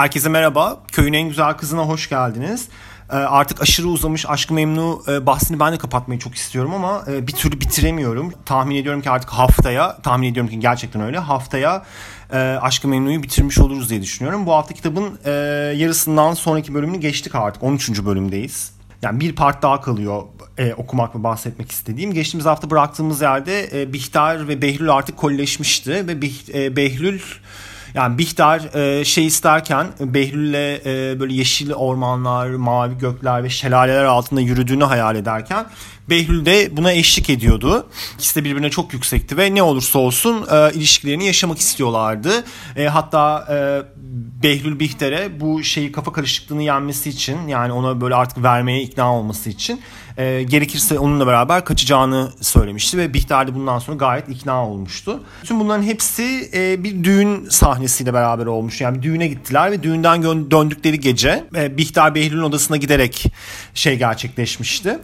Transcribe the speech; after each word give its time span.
Herkese 0.00 0.28
merhaba. 0.28 0.80
Köyün 0.92 1.12
en 1.12 1.28
güzel 1.28 1.52
kızına 1.52 1.82
hoş 1.82 2.08
geldiniz. 2.08 2.68
Ee, 3.10 3.16
artık 3.16 3.62
aşırı 3.62 3.88
uzamış 3.88 4.26
Aşkı 4.28 4.54
Memnu 4.54 5.02
e, 5.08 5.26
bahsini 5.26 5.60
ben 5.60 5.72
de 5.72 5.78
kapatmayı 5.78 6.20
çok 6.20 6.34
istiyorum 6.34 6.74
ama 6.74 7.04
e, 7.08 7.26
bir 7.26 7.32
türlü 7.32 7.60
bitiremiyorum. 7.60 8.32
Tahmin 8.44 8.76
ediyorum 8.76 9.02
ki 9.02 9.10
artık 9.10 9.30
haftaya, 9.30 9.96
tahmin 10.02 10.32
ediyorum 10.32 10.50
ki 10.50 10.60
gerçekten 10.60 11.02
öyle. 11.02 11.18
Haftaya 11.18 11.84
e, 12.32 12.38
Aşkı 12.38 12.88
Memnu'yu 12.88 13.22
bitirmiş 13.22 13.58
oluruz 13.58 13.90
diye 13.90 14.02
düşünüyorum. 14.02 14.46
Bu 14.46 14.52
hafta 14.52 14.74
kitabın 14.74 15.18
yarısından 15.76 16.34
sonraki 16.34 16.74
bölümünü 16.74 17.00
geçtik 17.00 17.34
artık. 17.34 17.62
13. 17.62 18.04
bölümdeyiz. 18.04 18.72
Yani 19.02 19.20
bir 19.20 19.34
part 19.34 19.62
daha 19.62 19.80
kalıyor 19.80 20.22
e, 20.58 20.74
okumak 20.74 21.16
ve 21.16 21.22
bahsetmek 21.22 21.70
istediğim. 21.70 22.14
Geçtiğimiz 22.14 22.46
hafta 22.46 22.70
bıraktığımız 22.70 23.20
yerde 23.20 23.82
e, 23.82 23.92
Bihter 23.92 24.48
ve 24.48 24.62
Behlül 24.62 24.90
artık 24.90 25.16
kolleşmişti 25.16 25.90
ve 25.90 26.22
Bih, 26.22 26.54
e, 26.54 26.76
Behlül 26.76 27.20
yani 27.94 28.18
Bihter 28.18 28.74
e, 28.74 29.04
şey 29.04 29.26
isterken 29.26 29.86
Behlül'le 30.00 30.80
e, 30.86 31.20
böyle 31.20 31.34
yeşil 31.34 31.72
ormanlar, 31.72 32.48
mavi 32.48 32.98
gökler 32.98 33.44
ve 33.44 33.48
şelaleler 33.50 34.04
altında 34.04 34.40
yürüdüğünü 34.40 34.84
hayal 34.84 35.16
ederken 35.16 35.66
Behlül 36.10 36.46
de 36.46 36.76
buna 36.76 36.92
eşlik 36.92 37.30
ediyordu. 37.30 37.86
İkisi 38.14 38.36
de 38.40 38.44
birbirine 38.44 38.70
çok 38.70 38.92
yüksekti 38.92 39.36
ve 39.36 39.54
ne 39.54 39.62
olursa 39.62 39.98
olsun 39.98 40.46
e, 40.52 40.72
ilişkilerini 40.74 41.26
yaşamak 41.26 41.58
istiyorlardı. 41.58 42.44
E, 42.76 42.84
hatta 42.84 43.46
e, 43.50 43.56
Behlül 44.42 44.80
Bihter'e 44.80 45.40
bu 45.40 45.62
şeyi 45.62 45.92
kafa 45.92 46.12
karışıklığını 46.12 46.62
yenmesi 46.62 47.10
için 47.10 47.48
yani 47.48 47.72
ona 47.72 48.00
böyle 48.00 48.14
artık 48.14 48.42
vermeye 48.42 48.82
ikna 48.82 49.16
olması 49.16 49.50
için 49.50 49.80
e, 50.20 50.42
gerekirse 50.42 50.98
onunla 50.98 51.26
beraber 51.26 51.64
kaçacağını 51.64 52.32
söylemişti 52.40 52.98
ve 52.98 53.14
Bihter 53.14 53.48
de 53.48 53.54
bundan 53.54 53.78
sonra 53.78 53.96
gayet 53.96 54.28
ikna 54.28 54.66
olmuştu. 54.66 55.20
Bütün 55.42 55.60
bunların 55.60 55.82
hepsi 55.82 56.50
e, 56.54 56.84
bir 56.84 57.04
düğün 57.04 57.48
sahnesiyle 57.48 58.14
beraber 58.14 58.46
olmuş. 58.46 58.80
Yani 58.80 58.98
bir 58.98 59.02
düğüne 59.02 59.28
gittiler 59.28 59.70
ve 59.70 59.82
düğünden 59.82 60.22
döndükleri 60.50 61.00
gece 61.00 61.44
e, 61.56 61.76
Bihter 61.76 62.14
Behlül'ün 62.14 62.42
odasına 62.42 62.76
giderek 62.76 63.32
şey 63.74 63.98
gerçekleşmişti. 63.98 64.98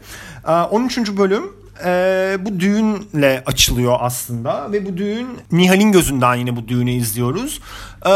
E, 0.48 0.52
13. 0.52 0.98
bölüm 0.98 1.52
e, 1.84 2.36
bu 2.40 2.60
düğünle 2.60 3.42
açılıyor 3.46 3.96
aslında 4.00 4.72
ve 4.72 4.86
bu 4.86 4.96
düğün 4.96 5.28
Nihal'in 5.52 5.92
gözünden 5.92 6.34
yine 6.34 6.56
bu 6.56 6.68
düğünü 6.68 6.90
izliyoruz. 6.90 7.60
E, 8.06 8.10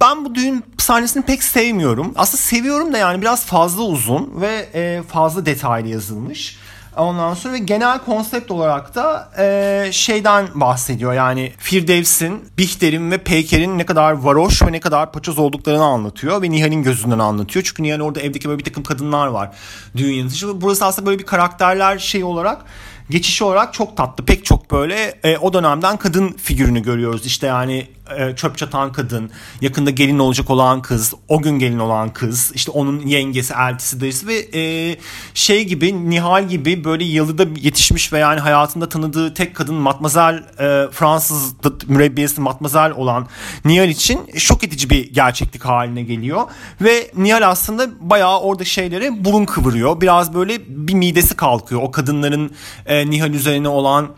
ben 0.00 0.24
bu 0.24 0.34
düğün 0.34 0.64
sahnesini 0.78 1.24
pek 1.24 1.42
sevmiyorum. 1.42 2.12
Aslında 2.16 2.36
seviyorum 2.42 2.92
da 2.92 2.98
yani 2.98 3.20
biraz 3.22 3.46
fazla 3.46 3.82
uzun 3.82 4.40
ve 4.40 4.68
e, 4.74 5.02
fazla 5.08 5.46
detaylı 5.46 5.88
yazılmış. 5.88 6.58
Ondan 6.96 7.34
sonra 7.34 7.54
ve 7.54 7.58
genel 7.58 7.98
konsept 7.98 8.50
olarak 8.50 8.94
da 8.94 9.30
e, 9.38 9.88
şeyden 9.92 10.48
bahsediyor. 10.54 11.12
Yani 11.12 11.52
Firdevs'in, 11.58 12.44
Bihter'in 12.58 13.10
ve 13.10 13.18
Peyker'in 13.18 13.78
ne 13.78 13.86
kadar 13.86 14.12
varoş 14.12 14.62
ve 14.62 14.72
ne 14.72 14.80
kadar 14.80 15.12
paçoz 15.12 15.38
olduklarını 15.38 15.84
anlatıyor. 15.84 16.42
Ve 16.42 16.50
Nihal'in 16.50 16.82
gözünden 16.82 17.18
anlatıyor. 17.18 17.64
Çünkü 17.64 17.82
Nihal 17.82 18.00
orada 18.00 18.20
evdeki 18.20 18.48
böyle 18.48 18.58
bir 18.58 18.64
takım 18.64 18.82
kadınlar 18.82 19.26
var 19.26 19.50
düğün 19.96 20.12
yönetici. 20.12 20.60
Burası 20.60 20.84
aslında 20.84 21.06
böyle 21.06 21.18
bir 21.18 21.26
karakterler 21.26 21.98
şey 21.98 22.24
olarak 22.24 22.64
geçiş 23.10 23.42
olarak 23.42 23.74
çok 23.74 23.96
tatlı. 23.96 24.24
Pek 24.24 24.44
çok 24.44 24.70
böyle 24.70 25.20
e, 25.24 25.38
o 25.38 25.52
dönemden 25.52 25.96
kadın 25.96 26.28
figürünü 26.32 26.82
görüyoruz. 26.82 27.26
İşte 27.26 27.46
yani 27.46 27.86
e, 28.18 28.36
çöp 28.36 28.58
çatan 28.58 28.92
kadın, 28.92 29.30
yakında 29.60 29.90
gelin 29.90 30.18
olacak 30.18 30.50
olan 30.50 30.82
kız, 30.82 31.14
o 31.28 31.42
gün 31.42 31.58
gelin 31.58 31.78
olan 31.78 32.12
kız, 32.12 32.52
işte 32.54 32.70
onun 32.70 33.06
yengesi, 33.06 33.54
eltisi, 33.54 34.00
dayısı 34.00 34.26
ve 34.26 34.48
e, 34.54 34.96
şey 35.34 35.64
gibi 35.64 36.10
Nihal 36.10 36.48
gibi 36.48 36.84
böyle 36.84 37.04
yalıda 37.04 37.46
yetişmiş 37.60 38.12
ve 38.12 38.18
yani 38.18 38.40
hayatında 38.40 38.88
tanıdığı 38.88 39.34
tek 39.34 39.56
kadın 39.56 39.74
Matmazel 39.74 40.34
e, 40.34 40.90
Fransız 40.92 41.54
mürebbiyesi 41.86 42.40
Matmazel 42.40 42.92
olan 42.92 43.26
Nihal 43.64 43.88
için 43.88 44.20
şok 44.36 44.64
edici 44.64 44.90
bir 44.90 45.14
gerçeklik 45.14 45.64
haline 45.64 46.02
geliyor 46.02 46.42
ve 46.80 47.10
Nihal 47.16 47.50
aslında 47.50 47.88
bayağı 48.00 48.40
orada 48.40 48.64
şeylere 48.64 49.24
burun 49.24 49.44
kıvırıyor. 49.44 50.00
Biraz 50.00 50.34
böyle 50.34 50.58
bir 50.68 50.94
midesi 50.94 51.36
kalkıyor. 51.36 51.82
O 51.82 51.90
kadınların 51.90 52.52
e, 52.92 53.10
Nihal 53.10 53.34
üzerine 53.34 53.68
olan 53.68 54.08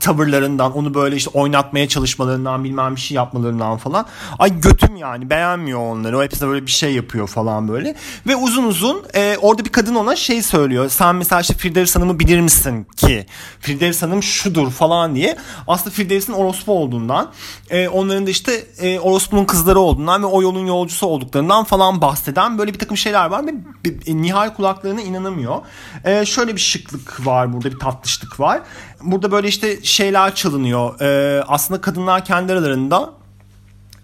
tavırlarından 0.00 0.76
onu 0.76 0.94
böyle 0.94 1.16
işte 1.16 1.30
oynatmaya 1.34 1.88
çalışmalarından 1.88 2.64
bilmem 2.64 2.96
bir 2.96 3.00
şey 3.00 3.14
yapmalarından 3.14 3.76
falan. 3.76 4.06
Ay 4.38 4.60
götüm 4.60 4.96
yani 4.96 5.30
beğenmiyor 5.30 5.80
onları. 5.80 6.18
O 6.18 6.22
hepsi 6.22 6.48
böyle 6.48 6.66
bir 6.66 6.70
şey 6.70 6.94
yapıyor 6.94 7.26
falan 7.26 7.68
böyle. 7.68 7.94
Ve 8.26 8.36
uzun 8.36 8.64
uzun 8.64 9.02
e, 9.14 9.36
orada 9.40 9.64
bir 9.64 9.72
kadın 9.72 9.94
ona 9.94 10.16
şey 10.16 10.42
söylüyor. 10.42 10.88
Sen 10.88 11.16
mesela 11.16 11.40
işte 11.40 11.54
Firdevs 11.54 11.96
Hanım'ı 11.96 12.18
bilir 12.18 12.40
misin 12.40 12.86
ki? 12.96 13.26
Firdevs 13.60 14.02
Hanım 14.02 14.22
şudur 14.22 14.70
falan 14.70 15.14
diye. 15.14 15.36
Aslında 15.68 15.90
Firdevs'in 15.90 16.32
orospu 16.32 16.72
olduğundan 16.72 17.32
e, 17.70 17.88
onların 17.88 18.26
da 18.26 18.30
işte 18.30 18.64
e, 18.80 19.00
orospunun 19.00 19.44
kızları 19.44 19.80
olduğundan 19.80 20.22
ve 20.22 20.26
o 20.26 20.42
yolun 20.42 20.66
yolcusu 20.66 21.06
olduklarından 21.06 21.64
falan 21.64 22.00
bahseden 22.00 22.58
böyle 22.58 22.74
bir 22.74 22.78
takım 22.78 22.96
şeyler 22.96 23.26
var 23.26 23.46
ve 23.46 23.54
e, 24.06 24.16
Nihal 24.16 24.54
kulaklarına 24.54 25.00
inanamıyor. 25.00 25.56
E, 26.04 26.26
şöyle 26.26 26.54
bir 26.54 26.60
şıklık 26.60 27.26
var 27.26 27.52
burada 27.52 27.70
bir 27.70 27.78
tatlışlık 27.78 28.40
var. 28.40 28.62
Burada 29.02 29.32
böyle 29.32 29.48
işte 29.48 29.82
şeyler 29.86 30.34
çalınıyor. 30.34 31.00
Ee, 31.00 31.44
aslında 31.48 31.80
kadınlar 31.80 32.24
kendi 32.24 32.52
aralarında 32.52 33.12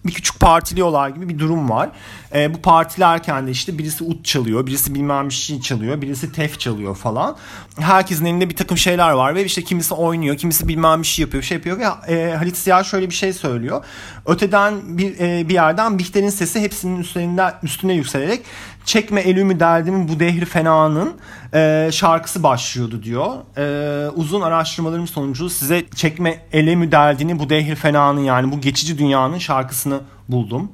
bir 0.04 0.12
küçük 0.12 0.40
partiliyorlar 0.40 1.08
gibi 1.08 1.28
bir 1.28 1.38
durum 1.38 1.70
var. 1.70 1.88
E, 2.34 2.54
bu 2.54 2.62
partilerken 2.62 3.46
de 3.46 3.50
işte 3.50 3.78
birisi 3.78 4.04
ut 4.04 4.24
çalıyor, 4.24 4.66
birisi 4.66 4.94
bilmem 4.94 5.28
bir 5.28 5.34
şey 5.34 5.60
çalıyor, 5.60 6.02
birisi 6.02 6.32
tef 6.32 6.60
çalıyor 6.60 6.96
falan. 6.96 7.36
Herkesin 7.78 8.24
elinde 8.24 8.50
bir 8.50 8.56
takım 8.56 8.78
şeyler 8.78 9.10
var 9.10 9.34
ve 9.34 9.44
işte 9.44 9.64
kimisi 9.64 9.94
oynuyor, 9.94 10.36
kimisi 10.36 10.68
bilmem 10.68 11.02
bir 11.02 11.06
şey 11.06 11.22
yapıyor, 11.22 11.42
bir 11.42 11.46
şey 11.46 11.56
yapıyor 11.56 11.78
ve 11.78 12.14
e, 12.14 12.34
Halit 12.34 12.56
Siyah 12.56 12.84
şöyle 12.84 13.10
bir 13.10 13.14
şey 13.14 13.32
söylüyor. 13.32 13.84
Öteden 14.26 14.98
bir, 14.98 15.18
e, 15.20 15.48
bir 15.48 15.54
yerden 15.54 15.98
Bihter'in 15.98 16.30
sesi 16.30 16.60
hepsinin 16.60 17.00
üstüne, 17.00 17.52
üstüne 17.62 17.94
yükselerek 17.94 18.42
Çekme 18.84 19.20
elümü 19.20 19.60
derdimin 19.60 20.08
bu 20.08 20.20
dehri 20.20 20.44
fenanın 20.44 21.14
e, 21.54 21.88
şarkısı 21.92 22.42
başlıyordu 22.42 23.02
diyor. 23.02 23.26
E, 23.56 24.10
uzun 24.10 24.40
araştırmalarım 24.40 25.08
sonucu 25.08 25.50
size 25.50 25.84
çekme 25.94 26.46
elemi 26.52 26.92
derdini 26.92 27.38
bu 27.38 27.50
dehri 27.50 27.74
fenanın 27.74 28.20
yani 28.20 28.52
bu 28.52 28.60
geçici 28.60 28.98
dünyanın 28.98 29.38
şarkısını 29.38 30.00
buldum. 30.28 30.72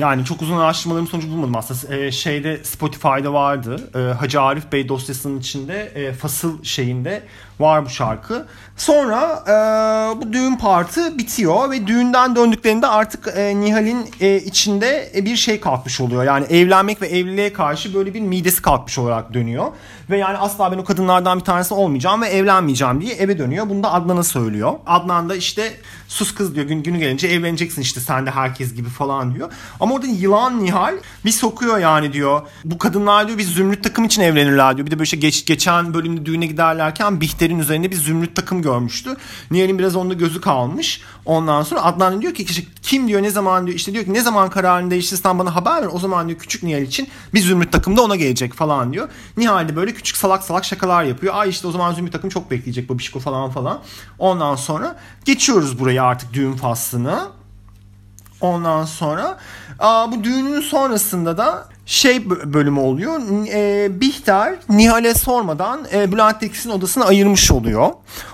Yani 0.00 0.24
çok 0.24 0.42
uzun 0.42 0.56
araştırmalarım 0.56 1.06
sonucu 1.06 1.30
bulmadım 1.30 1.56
aslında. 1.56 1.96
E, 1.96 2.12
şeyde 2.12 2.64
Spotify'da 2.64 3.32
vardı. 3.32 3.90
E, 3.94 4.12
Hacı 4.12 4.40
Arif 4.40 4.72
Bey 4.72 4.88
dosyasının 4.88 5.40
içinde 5.40 5.82
e, 5.94 6.12
fasıl 6.12 6.64
şeyinde 6.64 7.22
var 7.60 7.84
bu 7.84 7.88
şarkı. 7.88 8.46
Sonra 8.76 9.44
e, 9.46 9.52
bu 10.20 10.32
düğün 10.32 10.56
partı 10.56 11.18
bitiyor 11.18 11.70
ve 11.70 11.86
düğünden 11.86 12.36
döndüklerinde 12.36 12.86
artık 12.86 13.28
e, 13.36 13.60
Nihal'in 13.60 14.10
e, 14.20 14.36
içinde 14.36 15.12
bir 15.14 15.36
şey 15.36 15.60
kalkmış 15.60 16.00
oluyor. 16.00 16.24
Yani 16.24 16.46
evlenmek 16.46 17.02
ve 17.02 17.06
evliliğe 17.06 17.52
karşı 17.52 17.94
böyle 17.94 18.14
bir 18.14 18.20
midesi 18.20 18.62
kalkmış 18.62 18.98
olarak 18.98 19.34
dönüyor. 19.34 19.66
Ve 20.10 20.18
yani 20.18 20.38
asla 20.38 20.72
ben 20.72 20.78
o 20.78 20.84
kadınlardan 20.84 21.38
bir 21.38 21.44
tanesi 21.44 21.74
olmayacağım 21.74 22.22
ve 22.22 22.28
evlenmeyeceğim 22.28 23.00
diye 23.00 23.14
eve 23.14 23.38
dönüyor. 23.38 23.68
Bunu 23.68 23.82
da 23.82 23.92
Adnan'a 23.92 24.22
söylüyor. 24.22 24.72
Adnan 24.86 25.28
da 25.28 25.36
işte 25.36 25.76
sus 26.08 26.34
kız 26.34 26.54
diyor 26.54 26.66
gün, 26.66 26.82
günü 26.82 26.98
gelince 26.98 27.28
evleneceksin 27.28 27.82
işte 27.82 28.00
sen 28.00 28.26
de 28.26 28.30
herkes 28.30 28.74
gibi 28.74 28.88
falan 28.88 29.34
diyor. 29.34 29.52
Ama 29.80 29.94
orada 29.94 30.06
yılan 30.06 30.64
Nihal 30.64 30.94
bir 31.24 31.30
sokuyor 31.30 31.78
yani 31.78 32.12
diyor. 32.12 32.42
Bu 32.64 32.78
kadınlar 32.78 33.26
diyor 33.26 33.38
bir 33.38 33.44
zümrüt 33.44 33.84
takım 33.84 34.04
için 34.04 34.22
evlenirler 34.22 34.76
diyor. 34.76 34.86
Bir 34.86 34.90
de 34.90 34.98
böyle 34.98 35.06
şey 35.06 35.20
geç, 35.20 35.46
geçen 35.46 35.94
bölümde 35.94 36.26
düğüne 36.26 36.46
giderlerken 36.46 37.20
Bihter'in 37.20 37.58
üzerinde 37.58 37.90
bir 37.90 37.96
zümrüt 37.96 38.36
takım 38.36 38.62
görmüştü. 38.62 39.16
Nihal'in 39.50 39.78
biraz 39.78 39.96
onda 39.96 40.14
gözü 40.14 40.40
kalmış. 40.40 41.02
Ondan 41.24 41.62
sonra 41.62 41.82
Adnan 41.82 42.22
diyor 42.22 42.34
ki 42.34 42.42
işte 42.42 42.62
kim 42.82 43.08
diyor 43.08 43.22
ne 43.22 43.30
zaman 43.30 43.66
diyor 43.66 43.76
işte 43.76 43.92
diyor 43.92 44.04
ki 44.04 44.14
ne 44.14 44.20
zaman 44.20 44.50
kararını 44.50 44.90
değiştirirsen 44.90 45.38
bana 45.38 45.54
haber 45.54 45.82
ver. 45.82 45.88
O 45.92 45.98
zaman 45.98 46.28
diyor 46.28 46.38
küçük 46.38 46.62
Nihal 46.62 46.82
için 46.82 47.08
bir 47.34 47.40
zümrüt 47.40 47.72
takım 47.72 47.96
da 47.96 48.02
ona 48.02 48.16
gelecek 48.16 48.54
falan 48.54 48.92
diyor. 48.92 49.08
Nihal 49.36 49.68
de 49.68 49.76
böyle 49.76 49.94
küçük 50.00 50.16
salak 50.16 50.44
salak 50.44 50.64
şakalar 50.64 51.04
yapıyor. 51.04 51.34
Ay 51.36 51.48
işte 51.48 51.68
o 51.68 51.70
zaman 51.70 51.92
zümrüt 51.92 52.12
takım 52.12 52.30
çok 52.30 52.50
bekleyecek 52.50 52.88
babişko 52.88 53.20
falan 53.20 53.50
falan. 53.50 53.80
Ondan 54.18 54.56
sonra 54.56 54.96
geçiyoruz 55.24 55.78
buraya 55.78 56.04
artık 56.04 56.32
düğün 56.32 56.52
faslını. 56.52 57.28
Ondan 58.40 58.84
sonra 58.84 59.38
aa, 59.78 60.12
bu 60.12 60.24
düğünün 60.24 60.60
sonrasında 60.60 61.38
da 61.38 61.68
şey 61.86 62.30
bölümü 62.30 62.80
oluyor. 62.80 63.20
E, 63.52 64.00
Bihter 64.00 64.54
Nihal'e 64.68 65.14
sormadan 65.14 65.86
e, 65.92 66.12
Bülent 66.12 66.40
Teksin 66.40 66.70
odasını 66.70 67.04
ayırmış 67.04 67.50
oluyor. 67.50 67.90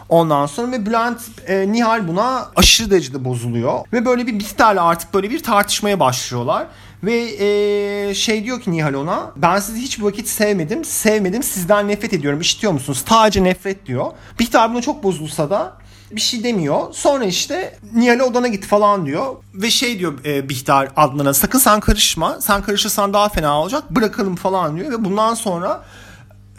Ondan 0.09 0.47
sonra 0.47 0.73
ve 0.73 0.87
Bülent 0.87 1.21
e, 1.47 1.73
Nihal 1.73 2.09
buna 2.09 2.49
aşırı 2.57 2.91
derecede 2.91 3.25
bozuluyor. 3.25 3.79
Ve 3.93 4.07
böyle 4.07 4.27
bir 4.27 4.39
Bihter'le 4.39 4.79
artık 4.79 5.15
böyle 5.15 5.31
bir 5.31 5.43
tartışmaya 5.43 6.01
başlıyorlar. 6.01 6.67
Ve 7.03 7.37
e, 7.39 8.15
şey 8.15 8.45
diyor 8.45 8.61
ki 8.61 8.73
Nihal 8.73 8.95
ona 8.95 9.33
ben 9.37 9.59
sizi 9.59 9.81
hiçbir 9.81 10.05
vakit 10.05 10.29
sevmedim. 10.29 10.85
Sevmedim 10.85 11.43
sizden 11.43 11.89
nefret 11.89 12.13
ediyorum. 12.13 12.41
İşitiyor 12.41 12.73
musunuz? 12.73 13.05
Sadece 13.09 13.45
nefret 13.45 13.87
diyor. 13.87 14.07
Bihter 14.39 14.71
buna 14.71 14.81
çok 14.81 15.03
bozulsa 15.03 15.51
da 15.51 15.73
bir 16.11 16.21
şey 16.21 16.45
demiyor. 16.45 16.93
Sonra 16.93 17.25
işte 17.25 17.79
Nihal'e 17.95 18.23
odana 18.23 18.49
git 18.49 18.67
falan 18.67 19.07
diyor. 19.07 19.37
Ve 19.55 19.71
şey 19.71 19.99
diyor 19.99 20.25
e, 20.25 20.49
Bihter 20.49 20.89
Adnan'a 20.97 21.35
sakın 21.35 21.59
sen 21.59 21.81
karışma. 21.81 22.41
Sen 22.41 22.63
karışırsan 22.63 23.13
daha 23.13 23.29
fena 23.29 23.61
olacak. 23.61 23.91
Bırakalım 23.91 24.37
falan 24.37 24.77
diyor. 24.77 24.91
Ve 24.91 25.05
bundan 25.05 25.35
sonra 25.35 25.85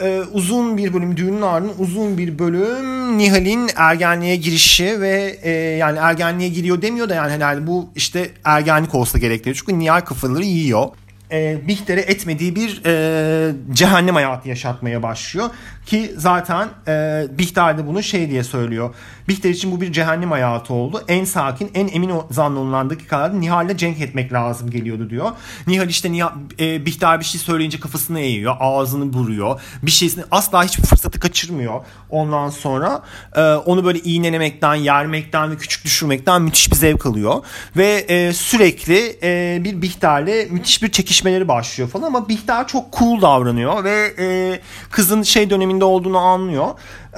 e, 0.00 0.20
uzun 0.32 0.76
bir 0.76 0.94
bölüm 0.94 1.16
düğünün 1.16 1.42
ardından 1.42 1.74
uzun 1.78 2.18
bir 2.18 2.38
bölüm 2.38 3.18
Nihal'in 3.18 3.70
ergenliğe 3.76 4.36
girişi 4.36 5.00
ve 5.00 5.38
e, 5.42 5.50
yani 5.50 5.98
ergenliğe 5.98 6.48
giriyor 6.48 6.82
demiyor 6.82 7.08
da 7.08 7.14
yani 7.14 7.32
herhalde 7.32 7.66
bu 7.66 7.88
işte 7.94 8.30
ergenlik 8.44 8.94
olsa 8.94 9.18
gerekiyor. 9.18 9.56
Çünkü 9.60 9.78
Nihal 9.78 10.00
kafaları 10.00 10.44
yiyor 10.44 10.88
e, 11.32 11.68
Bihter'e 11.68 12.00
etmediği 12.00 12.56
bir 12.56 12.82
e, 12.86 13.54
cehennem 13.72 14.14
hayatı 14.14 14.48
yaşatmaya 14.48 15.02
başlıyor. 15.02 15.50
Ki 15.86 16.12
zaten 16.16 16.68
e, 16.88 17.26
Bihter 17.38 17.78
de 17.78 17.86
bunu 17.86 18.02
şey 18.02 18.30
diye 18.30 18.44
söylüyor. 18.44 18.94
Bihter 19.28 19.50
için 19.50 19.72
bu 19.72 19.80
bir 19.80 19.92
cehennem 19.92 20.30
hayatı 20.30 20.74
oldu. 20.74 21.04
En 21.08 21.24
sakin, 21.24 21.70
en 21.74 21.88
emin 21.88 22.12
zannolunan 22.30 22.90
dakikalarda 22.90 23.36
Nihal'le 23.36 23.76
cenk 23.76 24.00
etmek 24.00 24.32
lazım 24.32 24.70
geliyordu 24.70 25.10
diyor. 25.10 25.30
Nihal 25.66 25.88
işte 25.88 26.12
Nihal, 26.12 26.30
e, 26.60 26.86
Bihter 26.86 27.20
bir 27.20 27.24
şey 27.24 27.40
söyleyince 27.40 27.80
kafasını 27.80 28.20
eğiyor, 28.20 28.56
ağzını 28.60 29.12
buruyor. 29.12 29.60
Bir 29.82 29.90
şeysini 29.90 30.24
asla 30.30 30.64
hiçbir 30.64 30.82
fırsatı 30.82 31.20
kaçırmıyor. 31.20 31.84
Ondan 32.10 32.50
sonra 32.50 33.02
e, 33.36 33.42
onu 33.42 33.84
böyle 33.84 33.98
iğnelemekten, 33.98 34.74
yermekten 34.74 35.50
ve 35.50 35.56
küçük 35.56 35.84
düşürmekten 35.84 36.42
müthiş 36.42 36.70
bir 36.70 36.76
zevk 36.76 37.06
alıyor. 37.06 37.44
Ve 37.76 38.04
e, 38.08 38.32
sürekli 38.32 39.18
e, 39.22 39.60
bir 39.64 39.82
Bihter'le 39.82 40.50
müthiş 40.50 40.82
bir 40.82 40.88
çekişmeleri 41.18 41.48
başlıyor 41.48 41.90
falan 41.90 42.06
ama 42.06 42.28
Bihter 42.28 42.66
çok 42.66 42.92
cool 42.92 43.22
davranıyor 43.22 43.84
ve 43.84 44.14
e, 44.18 44.60
kızın 44.90 45.22
şey 45.22 45.50
döneminde 45.50 45.84
olduğunu 45.84 46.18
anlıyor 46.18 46.68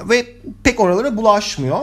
ve 0.09 0.25
pek 0.63 0.79
oralara 0.79 1.17
bulaşmıyor. 1.17 1.79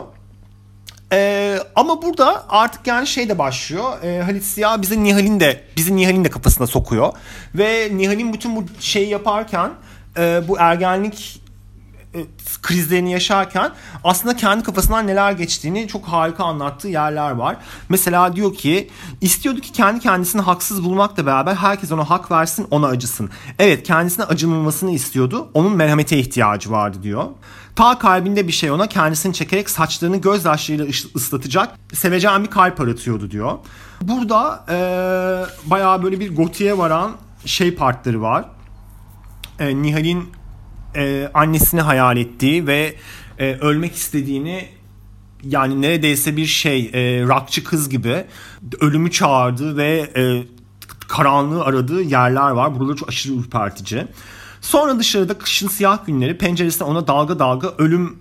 Ee, 1.13 1.59
ama 1.77 2.03
burada 2.03 2.45
artık 2.49 2.87
yani 2.87 3.07
şey 3.07 3.29
de 3.29 3.39
başlıyor. 3.39 4.03
Ee, 4.03 4.23
Halit 4.23 4.45
Siyah 4.45 4.83
bizi 4.83 5.05
Nihal'in 5.05 5.41
de 5.41 5.65
bizi 5.77 5.97
Nihal'in 5.97 6.25
de 6.25 6.31
kafasına 6.31 6.67
sokuyor. 6.67 7.13
Ve 7.55 7.89
Nihal'in 7.93 8.33
bütün 8.33 8.57
bu 8.57 8.65
şeyi 8.81 9.09
yaparken 9.09 9.71
e, 10.19 10.43
bu 10.49 10.59
ergenlik 10.59 11.43
krizlerini 12.63 13.13
yaşarken 13.13 13.71
aslında 14.05 14.37
kendi 14.37 14.65
kafasından 14.65 15.07
neler 15.07 15.33
geçtiğini 15.33 15.89
çok 15.89 16.05
harika 16.05 16.45
anlattığı 16.45 16.89
yerler 16.89 17.31
var. 17.31 17.57
Mesela 17.89 18.37
diyor 18.37 18.55
ki 18.55 18.91
istiyordu 19.21 19.61
ki 19.61 19.73
kendi 19.73 20.01
kendisini 20.01 20.43
haksız 20.43 20.85
bulmakla 20.85 21.27
beraber 21.27 21.55
herkes 21.55 21.93
ona 21.93 22.11
hak 22.11 22.31
versin 22.31 22.67
ona 22.71 22.87
acısın. 22.87 23.31
Evet 23.59 23.83
kendisine 23.83 24.25
acınılmasını 24.25 24.91
istiyordu. 24.91 25.51
Onun 25.55 25.77
merhamete 25.77 26.19
ihtiyacı 26.19 26.71
vardı 26.71 26.99
diyor. 27.03 27.25
Ta 27.77 27.99
kalbinde 27.99 28.47
bir 28.47 28.53
şey 28.53 28.71
ona 28.71 28.87
kendisini 28.87 29.35
çekerek 29.35 29.71
saçlarını 29.71 30.17
gözyaşlarıyla 30.17 30.87
ıslatacak 31.17 31.75
seveceğin 31.93 32.43
bir 32.43 32.51
kalp 32.51 32.81
aratıyordu 32.81 33.31
diyor. 33.31 33.59
Burada 34.03 34.65
ee, 34.69 35.71
bayağı 35.71 36.03
böyle 36.03 36.21
bir 36.21 36.37
gotiye 36.37 36.79
varan 36.79 37.13
şey 37.45 37.75
partları 37.75 38.23
var. 38.23 38.45
E, 39.59 39.83
Nihal'in 39.83 40.38
e, 40.97 41.31
annesini 41.35 41.81
hayal 41.81 42.17
ettiği 42.17 42.67
ve 42.67 42.95
e, 43.39 43.55
ölmek 43.55 43.95
istediğini 43.95 44.69
yani 45.45 45.83
neredeyse 45.83 46.37
bir 46.37 46.47
şey 46.47 46.91
e, 46.95 47.23
rockçı 47.23 47.65
kız 47.65 47.89
gibi 47.89 48.25
ölümü 48.81 49.11
çağırdığı 49.11 49.77
ve 49.77 50.11
e, 50.17 50.43
karanlığı 51.09 51.65
aradığı 51.65 52.03
yerler 52.03 52.51
var. 52.51 52.79
Buralar 52.79 52.97
çok 52.97 53.09
aşırı 53.09 53.35
ürpertici. 53.35 54.07
Sonra 54.61 54.99
dışarıda 54.99 55.39
kışın 55.39 55.69
siyah 55.69 56.07
günleri 56.07 56.39
penceresine 56.39 56.89
ona 56.89 57.07
dalga 57.07 57.39
dalga 57.39 57.75
ölüm 57.79 58.19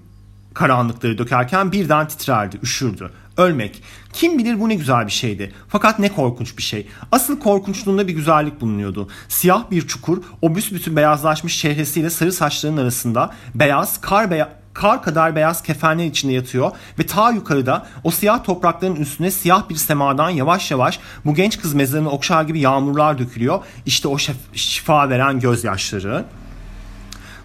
karanlıkları 0.53 1.17
dökerken 1.17 1.71
birden 1.71 2.07
titrerdi, 2.07 2.59
üşürdü. 2.63 3.11
Ölmek. 3.37 3.83
Kim 4.13 4.37
bilir 4.37 4.59
bu 4.59 4.69
ne 4.69 4.75
güzel 4.75 5.05
bir 5.05 5.11
şeydi. 5.11 5.53
Fakat 5.67 5.99
ne 5.99 6.09
korkunç 6.09 6.57
bir 6.57 6.63
şey. 6.63 6.87
Asıl 7.11 7.39
korkunçluğunda 7.39 8.07
bir 8.07 8.13
güzellik 8.13 8.61
bulunuyordu. 8.61 9.09
Siyah 9.29 9.71
bir 9.71 9.87
çukur, 9.87 10.23
o 10.41 10.55
büsbütün 10.55 10.95
beyazlaşmış 10.95 11.59
çehresiyle 11.59 12.09
sarı 12.09 12.31
saçlarının 12.31 12.81
arasında 12.81 13.33
beyaz, 13.55 14.01
kar 14.01 14.31
beyaz 14.31 14.47
kar 14.77 15.03
kadar 15.03 15.35
beyaz 15.35 15.63
kefenler 15.63 16.05
içinde 16.05 16.33
yatıyor 16.33 16.71
ve 16.99 17.05
ta 17.05 17.31
yukarıda 17.31 17.87
o 18.03 18.11
siyah 18.11 18.43
toprakların 18.43 18.95
üstüne 18.95 19.31
siyah 19.31 19.69
bir 19.69 19.75
semadan 19.75 20.29
yavaş 20.29 20.71
yavaş 20.71 20.99
bu 21.25 21.33
genç 21.33 21.59
kız 21.59 21.73
mezarını 21.73 22.09
okşar 22.09 22.43
gibi 22.43 22.59
yağmurlar 22.59 23.17
dökülüyor. 23.17 23.59
İşte 23.85 24.07
o 24.07 24.17
şifa 24.53 25.09
veren 25.09 25.39
gözyaşları. 25.39 26.25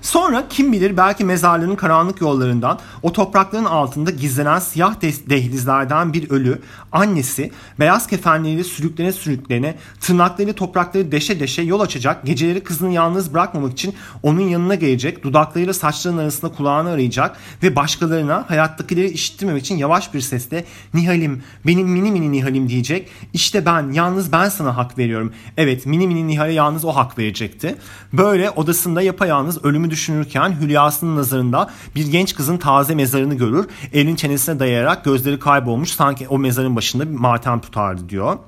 Sonra 0.02 0.44
kim 0.48 0.72
bilir 0.72 0.96
belki 0.96 1.24
mezarlığın 1.24 1.76
karanlık 1.76 2.20
yollarından 2.20 2.78
o 3.02 3.12
toprakların 3.12 3.64
altında 3.64 4.10
gizlenen 4.10 4.58
siyah 4.58 5.00
dehlizlerden 5.02 6.12
bir 6.12 6.30
ölü 6.30 6.58
annesi 6.92 7.50
beyaz 7.80 8.06
kefenleriyle 8.06 8.64
sürüklene 8.64 9.12
sürüklene 9.12 9.74
tırnaklarıyla 10.00 10.52
toprakları 10.52 11.12
deşe 11.12 11.40
deşe 11.40 11.62
yol 11.62 11.80
açacak 11.80 12.26
geceleri 12.26 12.60
kızını 12.64 12.92
yalnız 12.92 13.34
bırakmamak 13.34 13.72
için 13.72 13.94
onun 14.22 14.40
yanına 14.40 14.74
gelecek 14.74 15.24
dudaklarıyla 15.24 15.72
saçların 15.74 16.18
arasında 16.18 16.52
kulağını 16.52 16.88
arayacak 16.88 17.36
ve 17.62 17.76
başkalarına 17.76 18.44
hayattakileri 18.48 19.10
işittirmemek 19.10 19.62
için 19.62 19.76
yavaş 19.76 20.14
bir 20.14 20.20
sesle 20.20 20.64
Nihal'im 20.94 21.42
benim 21.66 21.88
mini 21.88 22.12
mini 22.12 22.32
Nihal'im 22.32 22.68
diyecek. 22.68 23.08
İşte 23.32 23.66
ben 23.66 23.92
yalnız 23.92 24.32
ben 24.32 24.48
sana 24.48 24.76
hak 24.76 24.98
veriyorum. 24.98 25.32
Evet 25.56 25.86
mini 25.86 26.06
mini 26.06 26.26
Nihal'e 26.26 26.52
yalnız 26.52 26.84
o 26.84 26.92
hak 26.92 27.18
verecekti. 27.18 27.76
Böyle 28.12 28.50
odasında 28.50 29.02
yapayalnız 29.02 29.64
ölümü 29.64 29.91
düşünürken 29.92 30.60
Hülyası'nın 30.60 31.16
nazarında 31.16 31.70
bir 31.94 32.06
genç 32.06 32.34
kızın 32.34 32.56
taze 32.56 32.94
mezarını 32.94 33.34
görür. 33.34 33.66
Elin 33.92 34.16
çenesine 34.16 34.58
dayayarak 34.58 35.04
gözleri 35.04 35.38
kaybolmuş 35.38 35.90
sanki 35.90 36.28
o 36.28 36.38
mezarın 36.38 36.76
başında 36.76 37.10
bir 37.10 37.16
matem 37.16 37.60
tutardı 37.60 38.08
diyor 38.08 38.38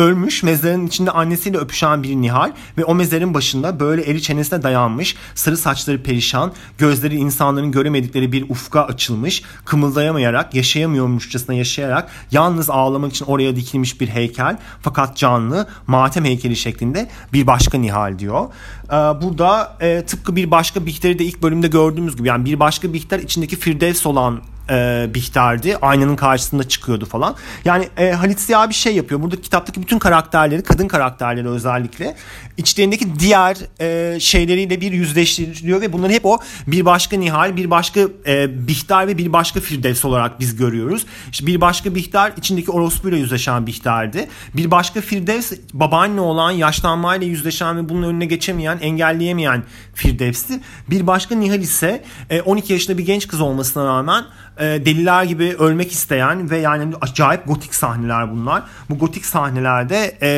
ölmüş 0.00 0.42
mezarın 0.42 0.86
içinde 0.86 1.10
annesiyle 1.10 1.58
öpüşen 1.58 2.02
bir 2.02 2.16
Nihal 2.16 2.52
ve 2.78 2.84
o 2.84 2.94
mezarın 2.94 3.34
başında 3.34 3.80
böyle 3.80 4.02
eli 4.02 4.22
çenesine 4.22 4.62
dayanmış 4.62 5.16
sarı 5.34 5.56
saçları 5.56 6.02
perişan 6.02 6.52
gözleri 6.78 7.16
insanların 7.16 7.72
göremedikleri 7.72 8.32
bir 8.32 8.50
ufka 8.50 8.82
açılmış 8.84 9.42
kımıldayamayarak 9.64 10.54
yaşayamıyormuşçasına 10.54 11.54
yaşayarak 11.54 12.10
yalnız 12.30 12.70
ağlamak 12.70 13.10
için 13.12 13.24
oraya 13.24 13.56
dikilmiş 13.56 14.00
bir 14.00 14.08
heykel 14.08 14.58
fakat 14.82 15.16
canlı 15.16 15.68
matem 15.86 16.24
heykeli 16.24 16.56
şeklinde 16.56 17.10
bir 17.32 17.46
başka 17.46 17.78
Nihal 17.78 18.18
diyor. 18.18 18.46
Ee, 18.86 18.92
burada 18.92 19.76
e, 19.80 20.02
tıpkı 20.06 20.36
bir 20.36 20.50
başka 20.50 20.86
Bihter'i 20.86 21.18
de 21.18 21.24
ilk 21.24 21.42
bölümde 21.42 21.68
gördüğümüz 21.68 22.16
gibi 22.16 22.28
yani 22.28 22.44
bir 22.44 22.60
başka 22.60 22.92
Bihter 22.92 23.18
içindeki 23.18 23.56
Firdevs 23.56 24.06
olan 24.06 24.40
e, 24.70 25.06
Bihter'di. 25.14 25.76
Aynanın 25.82 26.16
karşısında 26.16 26.68
çıkıyordu 26.68 27.06
falan. 27.06 27.36
Yani 27.64 27.88
e, 27.96 28.10
Halit 28.10 28.40
Ziya 28.40 28.68
bir 28.68 28.74
şey 28.74 28.96
yapıyor. 28.96 29.22
Burada 29.22 29.40
kitaptaki 29.40 29.82
bütün 29.82 29.98
karakterleri, 29.98 30.62
kadın 30.62 30.88
karakterleri 30.88 31.48
özellikle 31.48 32.16
içlerindeki 32.56 33.18
diğer 33.18 33.56
e, 33.80 34.20
şeyleriyle 34.20 34.80
bir 34.80 34.92
yüzleştiriyor 34.92 35.80
ve 35.80 35.92
bunları 35.92 36.12
hep 36.12 36.26
o 36.26 36.38
bir 36.66 36.84
başka 36.84 37.16
Nihal, 37.16 37.56
bir 37.56 37.70
başka 37.70 38.00
e, 38.26 38.68
Bihter 38.68 39.08
ve 39.08 39.18
bir 39.18 39.32
başka 39.32 39.60
Firdevs 39.60 40.04
olarak 40.04 40.40
biz 40.40 40.56
görüyoruz. 40.56 41.06
İşte 41.32 41.46
bir 41.46 41.60
başka 41.60 41.94
Bihter 41.94 42.32
içindeki 42.36 42.70
orospuyla 42.70 43.18
yüzleşen 43.18 43.66
Bihter'di. 43.66 44.28
Bir 44.54 44.70
başka 44.70 45.00
Firdevs 45.00 45.52
babaanne 45.72 46.20
olan 46.20 46.50
yaşlanmayla 46.50 47.26
yüzleşen 47.26 47.76
ve 47.76 47.88
bunun 47.88 48.02
önüne 48.02 48.26
geçemeyen, 48.26 48.78
engelleyemeyen 48.78 49.62
Firdevs'ti. 49.94 50.60
Bir 50.90 51.06
başka 51.06 51.34
Nihal 51.34 51.60
ise 51.60 52.04
e, 52.30 52.40
12 52.40 52.72
yaşında 52.72 52.98
bir 52.98 53.06
genç 53.06 53.28
kız 53.28 53.40
olmasına 53.40 53.84
rağmen 53.84 54.24
e, 54.60 54.64
deliler 54.64 55.24
gibi 55.24 55.56
ölmek 55.58 55.92
isteyen 55.92 56.50
ve 56.50 56.58
yani 56.58 56.94
acayip 57.00 57.46
gotik 57.46 57.74
sahneler 57.74 58.30
bunlar. 58.30 58.62
Bu 58.90 58.98
gotik 58.98 59.26
sahnelerde 59.26 60.18
e, 60.22 60.30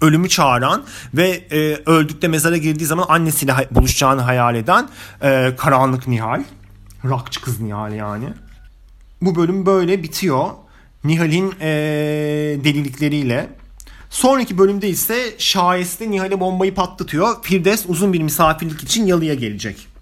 ölümü 0.00 0.28
çağıran 0.28 0.84
ve 1.14 1.28
e, 1.50 1.76
öldükte 1.86 2.28
mezara 2.28 2.56
girdiği 2.56 2.84
zaman 2.84 3.06
annesiyle 3.08 3.54
buluşacağını 3.70 4.20
hayal 4.20 4.54
eden 4.54 4.88
e, 5.22 5.54
karanlık 5.58 6.08
Nihal. 6.08 6.42
Rakçı 7.04 7.40
kız 7.40 7.60
Nihal 7.60 7.92
yani. 7.92 8.28
Bu 9.22 9.36
bölüm 9.36 9.66
böyle 9.66 10.02
bitiyor. 10.02 10.48
Nihal'in 11.04 11.54
e, 11.60 11.66
delilikleriyle. 12.64 13.48
Sonraki 14.10 14.58
bölümde 14.58 14.88
ise 14.88 15.34
şayeste 15.38 16.10
Nihal'e 16.10 16.40
bombayı 16.40 16.74
patlatıyor. 16.74 17.42
Firdevs 17.42 17.84
uzun 17.88 18.12
bir 18.12 18.22
misafirlik 18.22 18.82
için 18.82 19.06
yalıya 19.06 19.34
gelecek. 19.34 19.93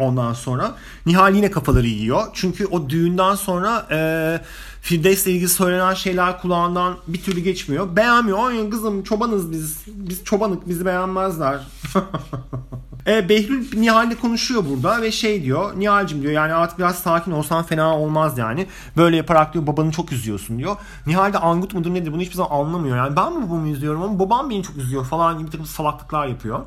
Ondan 0.00 0.32
sonra. 0.32 0.74
Nihal 1.06 1.34
yine 1.34 1.50
kafaları 1.50 1.86
yiyor. 1.86 2.22
Çünkü 2.34 2.66
o 2.66 2.90
düğünden 2.90 3.34
sonra 3.34 3.86
e, 3.90 4.40
Firdevs'le 4.80 5.26
ilgili 5.26 5.48
söylenen 5.48 5.94
şeyler 5.94 6.40
kulağından 6.40 6.96
bir 7.06 7.22
türlü 7.22 7.40
geçmiyor. 7.40 7.96
Beğenmiyor. 7.96 8.50
Ay 8.50 8.70
kızım 8.70 9.02
çobanız 9.02 9.52
biz. 9.52 9.78
Biz 9.86 10.24
çobanık 10.24 10.68
bizi 10.68 10.86
beğenmezler. 10.86 11.60
e, 13.06 13.28
Behlül 13.28 13.78
Nihal'le 13.80 14.14
konuşuyor 14.20 14.64
burada 14.70 15.02
ve 15.02 15.10
şey 15.12 15.42
diyor. 15.42 15.72
Nihal'cim 15.76 16.22
diyor 16.22 16.32
yani 16.32 16.52
artık 16.52 16.78
biraz 16.78 16.98
sakin 16.98 17.32
olsan 17.32 17.64
fena 17.64 17.98
olmaz 17.98 18.38
yani. 18.38 18.66
Böyle 18.96 19.16
yaparak 19.16 19.54
diyor 19.54 19.66
babanı 19.66 19.90
çok 19.92 20.12
üzüyorsun 20.12 20.58
diyor. 20.58 20.76
Nihal 21.06 21.32
de 21.32 21.38
angut 21.38 21.74
mudur 21.74 21.94
nedir 21.94 22.12
bunu 22.12 22.20
hiçbir 22.20 22.36
zaman 22.36 22.50
anlamıyor. 22.50 22.96
Yani 22.96 23.16
ben 23.16 23.32
mi 23.32 23.48
babamı 23.48 23.68
üzüyorum 23.68 24.02
ama 24.02 24.18
babam 24.18 24.50
beni 24.50 24.62
çok 24.62 24.76
üzüyor 24.76 25.04
falan 25.04 25.38
gibi 25.38 25.50
takım 25.50 25.66
salaklıklar 25.66 26.26
yapıyor. 26.26 26.60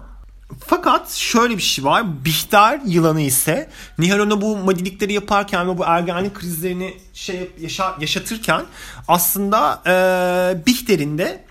Fakat 0.68 1.12
şöyle 1.12 1.58
bir 1.58 1.62
şey 1.62 1.86
var. 1.86 2.26
Bihter 2.26 2.82
yılanı 2.86 3.22
ise 3.22 3.70
Nihal 4.00 4.20
ona 4.20 4.42
bu 4.42 4.58
madilikleri 4.58 5.14
yaparken 5.14 5.70
ve 5.70 5.78
bu 5.78 5.84
ergenlik 5.86 6.36
krizlerini 6.36 6.98
şey 7.14 7.52
yaşa, 7.60 7.96
yaşatırken 8.00 8.62
aslında 9.08 9.82
e, 9.88 10.66
Bihter'in 10.66 11.18
de 11.18 11.44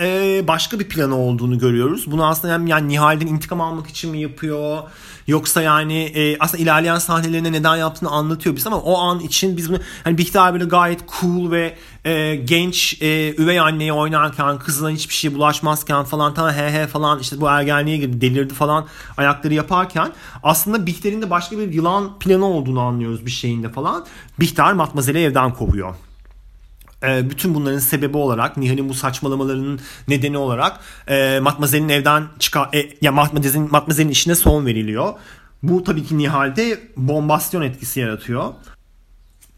e, 0.00 0.42
başka 0.48 0.78
bir 0.78 0.88
planı 0.88 1.16
olduğunu 1.16 1.58
görüyoruz. 1.58 2.10
Bunu 2.10 2.26
aslında 2.26 2.54
hem 2.54 2.66
yani 2.66 2.88
Nihal'den 2.88 3.26
intikam 3.26 3.60
almak 3.60 3.86
için 3.86 4.10
mi 4.10 4.20
yapıyor? 4.20 4.82
Yoksa 5.26 5.62
yani 5.62 6.02
e, 6.02 6.38
aslında 6.38 6.62
ilerleyen 6.62 6.98
sahnelerinde 6.98 7.52
neden 7.52 7.76
yaptığını 7.76 8.10
anlatıyor 8.10 8.56
biz 8.56 8.66
ama 8.66 8.80
o 8.80 8.98
an 8.98 9.20
için 9.20 9.56
biz 9.56 9.68
bunu 9.68 9.78
hani 10.04 10.18
Bihter 10.18 10.52
böyle 10.52 10.64
gayet 10.64 11.00
cool 11.20 11.50
ve 11.50 11.76
e, 12.04 12.36
genç 12.36 13.02
e, 13.02 13.34
üvey 13.42 13.60
anneyi 13.60 13.92
oynarken 13.92 14.58
kızına 14.58 14.90
hiçbir 14.90 15.14
şey 15.14 15.34
bulaşmazken 15.34 16.04
falan 16.04 16.34
tamam 16.34 16.52
he 16.52 16.70
he 16.70 16.86
falan 16.86 17.18
işte 17.18 17.40
bu 17.40 17.46
ergenliğe 17.46 17.96
girdi 17.96 18.20
delirdi 18.20 18.54
falan 18.54 18.86
ayakları 19.16 19.54
yaparken 19.54 20.12
aslında 20.42 20.86
Bihter'in 20.86 21.22
de 21.22 21.30
başka 21.30 21.58
bir 21.58 21.72
yılan 21.72 22.18
planı 22.18 22.46
olduğunu 22.46 22.80
anlıyoruz 22.80 23.26
bir 23.26 23.30
şeyinde 23.30 23.68
falan. 23.68 24.06
Bihter 24.40 24.72
Matmazel'i 24.72 25.18
evden 25.18 25.54
kovuyor. 25.54 25.94
E, 27.02 27.30
bütün 27.30 27.54
bunların 27.54 27.78
sebebi 27.78 28.16
olarak 28.16 28.56
Nihal'in 28.56 28.88
bu 28.88 28.94
saçmalamalarının 28.94 29.80
nedeni 30.08 30.38
olarak 30.38 30.80
e, 31.08 31.40
Matmazel'in 31.40 31.88
evden 31.88 32.24
çıkar 32.38 32.68
e, 32.74 32.90
ya 33.02 33.12
Matmazel'in 33.12 33.70
Matmazel'in 33.70 34.08
işine 34.08 34.34
son 34.34 34.66
veriliyor. 34.66 35.14
Bu 35.62 35.84
tabii 35.84 36.04
ki 36.04 36.18
Nihal'de 36.18 36.80
bombasyon 36.96 37.62
etkisi 37.62 38.00
yaratıyor. 38.00 38.54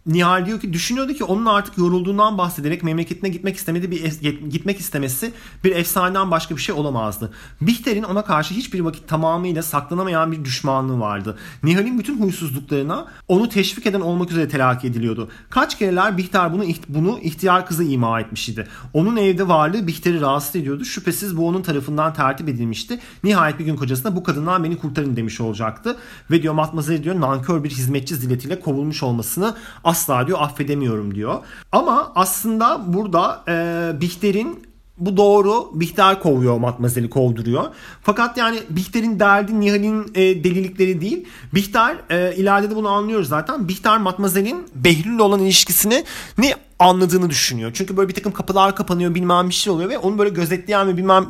Nihal 0.08 0.46
diyor 0.46 0.60
ki 0.60 0.72
düşünüyordu 0.72 1.14
ki 1.14 1.24
onun 1.24 1.46
artık 1.46 1.78
yorulduğundan 1.78 2.38
bahsederek 2.38 2.82
memleketine 2.82 3.28
gitmek 3.28 3.56
istemedi 3.56 3.90
bir 3.90 4.20
gitmek 4.50 4.80
istemesi 4.80 5.32
bir 5.64 5.76
efsaneden 5.76 6.30
başka 6.30 6.56
bir 6.56 6.60
şey 6.60 6.74
olamazdı. 6.74 7.32
Bihter'in 7.60 8.02
ona 8.02 8.24
karşı 8.24 8.54
hiçbir 8.54 8.80
vakit 8.80 9.08
tamamıyla 9.08 9.62
saklanamayan 9.62 10.32
bir 10.32 10.44
düşmanlığı 10.44 11.00
vardı. 11.00 11.38
Nihal'in 11.62 11.98
bütün 11.98 12.20
huysuzluklarına 12.20 13.06
onu 13.28 13.48
teşvik 13.48 13.86
eden 13.86 14.00
olmak 14.00 14.30
üzere 14.30 14.48
telakki 14.48 14.86
ediliyordu. 14.86 15.28
Kaç 15.50 15.78
kereler 15.78 16.18
Bihter 16.18 16.52
bunu 16.52 16.64
bunu 16.88 17.18
ihtiyar 17.18 17.66
kızı 17.66 17.84
ima 17.84 18.20
etmiş 18.20 18.48
idi. 18.48 18.68
Onun 18.92 19.16
evde 19.16 19.48
varlığı 19.48 19.86
Bihter'i 19.86 20.20
rahatsız 20.20 20.56
ediyordu. 20.56 20.84
Şüphesiz 20.84 21.36
bu 21.36 21.46
onun 21.46 21.62
tarafından 21.62 22.14
tertip 22.14 22.48
edilmişti. 22.48 22.98
Nihayet 23.24 23.58
bir 23.58 23.64
gün 23.64 23.76
kocasına 23.76 24.16
bu 24.16 24.22
kadından 24.22 24.64
beni 24.64 24.78
kurtarın 24.78 25.16
demiş 25.16 25.40
olacaktı. 25.40 25.96
Ve 26.30 26.42
diyor 26.42 26.54
Matmazel 26.54 27.04
diyor 27.04 27.20
nankör 27.20 27.64
bir 27.64 27.70
hizmetçi 27.70 28.16
ziletiyle 28.16 28.60
kovulmuş 28.60 29.02
olmasını 29.02 29.54
asla 29.98 30.26
diyor 30.26 30.38
affedemiyorum 30.40 31.14
diyor. 31.14 31.34
Ama 31.72 32.12
aslında 32.14 32.80
burada 32.86 33.42
e, 33.48 34.00
Bihter'in 34.00 34.67
bu 34.98 35.16
doğru. 35.16 35.70
Bihter 35.74 36.20
kovuyor 36.20 36.58
Matmazel'i 36.58 37.10
kovduruyor. 37.10 37.64
Fakat 38.02 38.36
yani 38.36 38.58
Bihter'in 38.70 39.20
derdi 39.20 39.60
Nihal'in 39.60 40.10
e, 40.14 40.44
delilikleri 40.44 41.00
değil. 41.00 41.26
Bihter 41.54 41.96
e, 42.10 42.34
ileride 42.36 42.70
de 42.70 42.76
bunu 42.76 42.88
anlıyoruz 42.88 43.28
zaten. 43.28 43.68
Bihter 43.68 43.98
Matmazel'in 43.98 44.66
Behlül'le 44.74 45.20
olan 45.20 45.40
ilişkisini 45.40 46.04
ne 46.38 46.54
anladığını 46.78 47.30
düşünüyor. 47.30 47.70
Çünkü 47.74 47.96
böyle 47.96 48.08
bir 48.08 48.14
takım 48.14 48.32
kapılar 48.32 48.76
kapanıyor 48.76 49.14
bilmem 49.14 49.48
bir 49.48 49.54
şey 49.54 49.72
oluyor 49.72 49.90
ve 49.90 49.98
onu 49.98 50.18
böyle 50.18 50.30
gözetleyen 50.30 50.88
ve 50.88 50.96
bilmem 50.96 51.26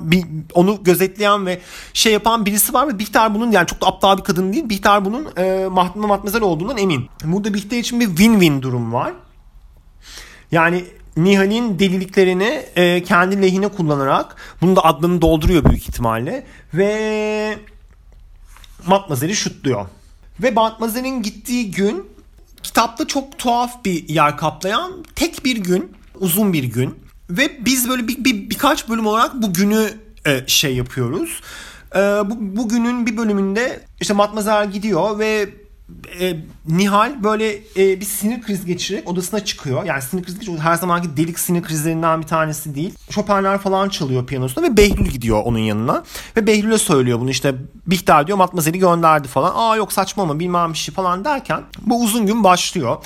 onu 0.54 0.78
gözetleyen 0.82 1.46
ve 1.46 1.60
şey 1.92 2.12
yapan 2.12 2.46
birisi 2.46 2.74
var 2.74 2.88
ve 2.88 2.98
Bihter 2.98 3.34
bunun 3.34 3.50
yani 3.50 3.66
çok 3.66 3.80
da 3.80 3.86
aptal 3.86 4.18
bir 4.18 4.22
kadın 4.22 4.52
değil. 4.52 4.68
Bihter 4.68 5.04
bunun 5.04 5.26
e, 5.36 5.66
Matmazel 5.96 6.42
olduğundan 6.42 6.78
emin. 6.78 7.06
Burada 7.24 7.54
Bihter 7.54 7.78
için 7.78 8.00
bir 8.00 8.06
win-win 8.06 8.62
durum 8.62 8.92
var. 8.92 9.12
Yani 10.52 10.84
Nihal'in 11.18 11.78
deliliklerini 11.78 12.64
e, 12.76 13.02
kendi 13.02 13.42
lehine 13.42 13.68
kullanarak 13.68 14.36
bunu 14.60 14.76
da 14.76 14.84
adlarını 14.84 15.22
dolduruyor 15.22 15.64
büyük 15.64 15.88
ihtimalle 15.88 16.46
ve 16.74 17.58
Matmazel'i 18.86 19.36
şutluyor. 19.36 19.86
Ve 20.42 20.50
Matmazel'in 20.50 21.22
gittiği 21.22 21.70
gün 21.70 22.06
kitapta 22.62 23.06
çok 23.06 23.38
tuhaf 23.38 23.84
bir 23.84 24.08
yer 24.08 24.36
kaplayan 24.36 25.04
tek 25.14 25.44
bir 25.44 25.56
gün, 25.56 25.92
uzun 26.20 26.52
bir 26.52 26.64
gün 26.64 26.94
ve 27.30 27.64
biz 27.64 27.88
böyle 27.88 28.08
bir, 28.08 28.24
bir 28.24 28.50
birkaç 28.50 28.88
bölüm 28.88 29.06
olarak 29.06 29.42
bu 29.42 29.52
günü 29.52 29.90
e, 30.26 30.44
şey 30.46 30.76
yapıyoruz. 30.76 31.40
E, 31.94 31.98
bu, 32.00 32.36
bu 32.40 32.68
günün 32.68 33.06
bir 33.06 33.16
bölümünde 33.16 33.80
işte 34.00 34.14
Matmazel 34.14 34.70
gidiyor 34.70 35.18
ve 35.18 35.48
e, 36.20 36.36
Nihal 36.68 37.22
böyle 37.22 37.56
e, 37.76 38.00
bir 38.00 38.04
sinir 38.04 38.42
krizi 38.42 38.66
geçirerek 38.66 39.08
odasına 39.08 39.44
çıkıyor. 39.44 39.84
Yani 39.84 40.02
sinir 40.02 40.22
krizi 40.22 40.38
geçiriyor. 40.38 40.62
Her 40.62 40.74
zamanki 40.74 41.16
delik 41.16 41.38
sinir 41.38 41.62
krizlerinden 41.62 42.20
bir 42.20 42.26
tanesi 42.26 42.74
değil. 42.74 42.94
Chopin'ler 43.10 43.58
falan 43.58 43.88
çalıyor 43.88 44.26
piyanosunda 44.26 44.66
ve 44.66 44.76
Behlül 44.76 45.06
gidiyor 45.06 45.42
onun 45.44 45.58
yanına. 45.58 46.04
Ve 46.36 46.46
Behlül'e 46.46 46.78
söylüyor 46.78 47.20
bunu 47.20 47.30
işte 47.30 47.54
Bihter 47.86 48.26
diyor 48.26 48.38
Matmazel'i 48.38 48.78
gönderdi 48.78 49.28
falan. 49.28 49.52
Aa 49.54 49.76
yok 49.76 49.92
saçma 49.92 50.22
ama 50.22 50.38
bilmem 50.38 50.72
bir 50.72 50.78
şey 50.78 50.94
falan 50.94 51.24
derken 51.24 51.62
bu 51.80 52.02
uzun 52.02 52.26
gün 52.26 52.44
başlıyor. 52.44 52.96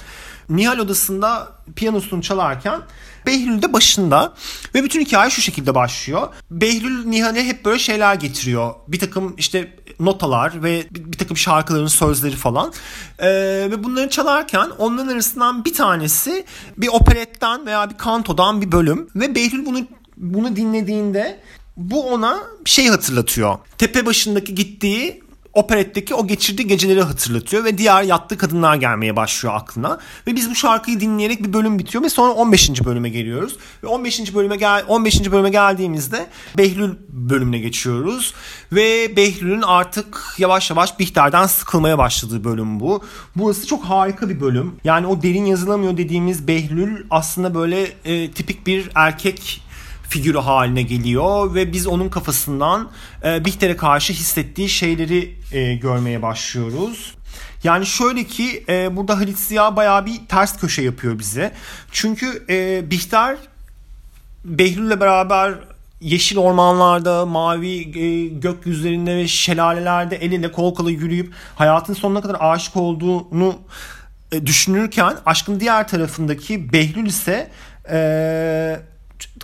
Nihal 0.49 0.79
odasında 0.79 1.49
piyanosunu 1.77 2.23
çalarken 2.23 2.81
Behlül 3.27 3.63
de 3.63 3.73
başında 3.73 4.35
ve 4.75 4.85
bütün 4.85 5.01
hikaye 5.01 5.31
şu 5.31 5.41
şekilde 5.41 5.75
başlıyor. 5.75 6.29
Behlül 6.51 7.07
Nihal'e 7.07 7.45
hep 7.45 7.65
böyle 7.65 7.79
şeyler 7.79 8.15
getiriyor. 8.15 8.75
Bir 8.89 8.99
takım 8.99 9.35
işte 9.39 9.77
notalar 10.01 10.63
ve 10.63 10.85
bir, 10.91 11.13
bir 11.13 11.19
takım 11.19 11.37
şarkıların 11.37 11.87
sözleri 11.87 12.37
falan. 12.37 12.73
Ee, 13.19 13.29
ve 13.71 13.85
bunları 13.85 14.11
çalarken 14.11 14.71
onların 14.79 15.09
arasından 15.09 15.65
bir 15.65 15.75
tanesi 15.75 16.45
bir 16.79 16.89
operetten 16.89 17.67
veya 17.67 17.91
bir 17.91 17.99
kantodan 17.99 18.61
bir 18.61 18.73
bölüm 18.73 19.09
ve 19.17 19.35
Behlül 19.35 19.67
bunu 19.67 19.79
bunu 20.17 20.57
dinlediğinde 20.57 21.41
bu 21.77 22.11
ona 22.13 22.39
şey 22.65 22.89
hatırlatıyor. 22.89 23.59
Tepe 23.79 24.07
başındaki 24.07 24.55
gittiği 24.55 25.22
operetteki 25.53 26.15
o 26.15 26.27
geçirdiği 26.27 26.67
geceleri 26.67 27.03
hatırlatıyor 27.03 27.65
ve 27.65 27.79
diğer 27.79 28.03
yattığı 28.03 28.39
kadınlar 28.39 28.77
gelmeye 28.77 29.17
başlıyor 29.17 29.55
aklına. 29.55 29.99
Ve 30.27 30.37
biz 30.37 30.51
bu 30.51 30.55
şarkıyı 30.55 31.01
dinleyerek 31.01 31.43
bir 31.43 31.53
bölüm 31.53 31.79
bitiyor 31.79 32.05
ve 32.05 32.09
sonra 32.09 32.33
15. 32.33 32.85
bölüme 32.85 33.09
geliyoruz. 33.09 33.57
Ve 33.83 33.87
15. 33.87 34.35
bölüme 34.35 34.57
gel 34.57 34.85
15. 34.89 35.33
bölüme 35.33 35.51
geldiğimizde 35.51 36.27
Behlül 36.59 36.91
bölümüne 37.09 37.59
geçiyoruz 37.59 38.35
ve 38.73 39.17
Behlül'ün 39.17 39.63
artık 39.63 40.35
yavaş 40.39 40.71
yavaş 40.71 40.99
Bihter'den 40.99 41.47
sıkılmaya 41.47 41.99
başladığı 41.99 42.45
bölüm 42.45 42.81
bu. 42.81 43.05
Burası 43.37 43.67
çok 43.67 43.85
harika 43.85 44.29
bir 44.29 44.41
bölüm. 44.41 44.75
Yani 44.85 45.07
o 45.07 45.23
derin 45.23 45.45
yazılamıyor 45.45 45.97
dediğimiz 45.97 46.49
Behlül 46.49 47.05
aslında 47.11 47.55
böyle 47.55 47.93
e, 48.05 48.31
tipik 48.31 48.67
bir 48.67 48.91
erkek 48.95 49.63
figürü 50.13 50.39
haline 50.39 50.83
geliyor 50.83 51.55
ve 51.55 51.73
biz 51.73 51.87
onun 51.87 52.09
kafasından 52.09 52.91
e, 53.25 53.45
Bihter'e 53.45 53.77
karşı 53.77 54.13
hissettiği 54.13 54.69
şeyleri 54.69 55.35
e, 55.53 55.75
görmeye 55.75 56.23
başlıyoruz. 56.23 57.15
Yani 57.65 57.87
şöyle 57.87 58.25
ki 58.25 58.65
e, 58.69 58.97
burada 58.97 59.17
Halit 59.17 59.39
Ziya 59.39 59.77
bayağı 59.77 60.07
bir 60.07 60.27
ters 60.29 60.61
köşe 60.61 60.83
yapıyor 60.83 61.19
bize. 61.19 61.53
Çünkü 61.93 62.45
e, 62.49 62.91
Bihter 62.91 63.37
Behlül'le 64.45 65.01
beraber 65.01 65.55
yeşil 66.01 66.39
ormanlarda, 66.39 67.27
mavi 67.27 67.99
e, 67.99 68.29
gökyüzlerinde 68.29 69.17
ve 69.17 69.29
şelalelerde 69.29 70.17
el 70.17 70.33
ele 70.33 70.53
kol 70.53 70.75
kola 70.75 70.91
yürüyüp 70.91 71.33
hayatın 71.55 71.95
sonuna 71.95 72.21
kadar 72.21 72.37
aşık 72.41 72.77
olduğunu 72.77 73.59
e, 74.33 74.47
düşünürken 74.47 75.17
aşkın 75.27 75.61
diğer 75.61 75.89
tarafındaki 75.89 76.73
Behlül 76.73 77.07
ise 77.07 77.51
e, 77.91 78.92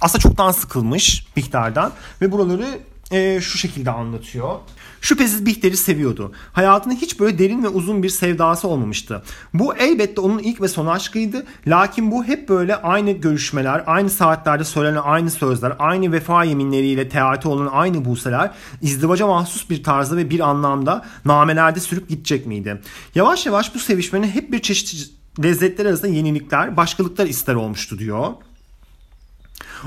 aslında 0.01 0.23
çoktan 0.23 0.51
sıkılmış 0.51 1.27
Bihter'den 1.37 1.91
ve 2.21 2.33
buraları 2.33 2.79
e, 3.11 3.41
şu 3.41 3.59
şekilde 3.59 3.91
anlatıyor. 3.91 4.59
Şüphesiz 5.01 5.47
Bihter'i 5.47 5.77
seviyordu. 5.77 6.33
Hayatında 6.53 6.95
hiç 6.95 7.21
böyle 7.21 7.39
derin 7.39 7.63
ve 7.63 7.69
uzun 7.69 8.03
bir 8.03 8.09
sevdası 8.09 8.69
olmamıştı. 8.69 9.23
Bu 9.55 9.77
elbette 9.77 10.21
onun 10.21 10.39
ilk 10.39 10.61
ve 10.61 10.69
son 10.69 10.87
aşkıydı. 10.87 11.47
Lakin 11.67 12.11
bu 12.11 12.25
hep 12.25 12.49
böyle 12.49 12.77
aynı 12.77 13.13
görüşmeler, 13.13 13.85
aynı 13.87 14.11
saatlerde 14.11 14.65
söylenen 14.65 15.01
aynı 15.05 15.31
sözler, 15.31 15.73
aynı 15.79 16.13
vefa 16.13 16.45
yeminleriyle 16.45 17.09
teati 17.09 17.49
olan 17.49 17.69
aynı 17.73 18.05
buseler 18.05 18.51
izdivaca 18.83 19.27
mahsus 19.27 19.71
bir 19.71 19.83
tarzda 19.83 20.17
ve 20.17 20.31
bir 20.31 20.41
anlamda 20.41 21.05
namelerde 21.25 21.81
sürüp 21.81 22.09
gidecek 22.09 22.47
miydi? 22.47 22.83
Yavaş 23.15 23.47
yavaş 23.47 23.75
bu 23.75 23.79
sevişmenin 23.79 24.29
hep 24.29 24.53
bir 24.53 24.63
çeşit 24.63 25.11
lezzetler 25.43 25.87
arasında 25.87 26.13
yenilikler, 26.13 26.77
başkalıklar 26.77 27.27
ister 27.27 27.55
olmuştu 27.55 27.99
diyor. 27.99 28.33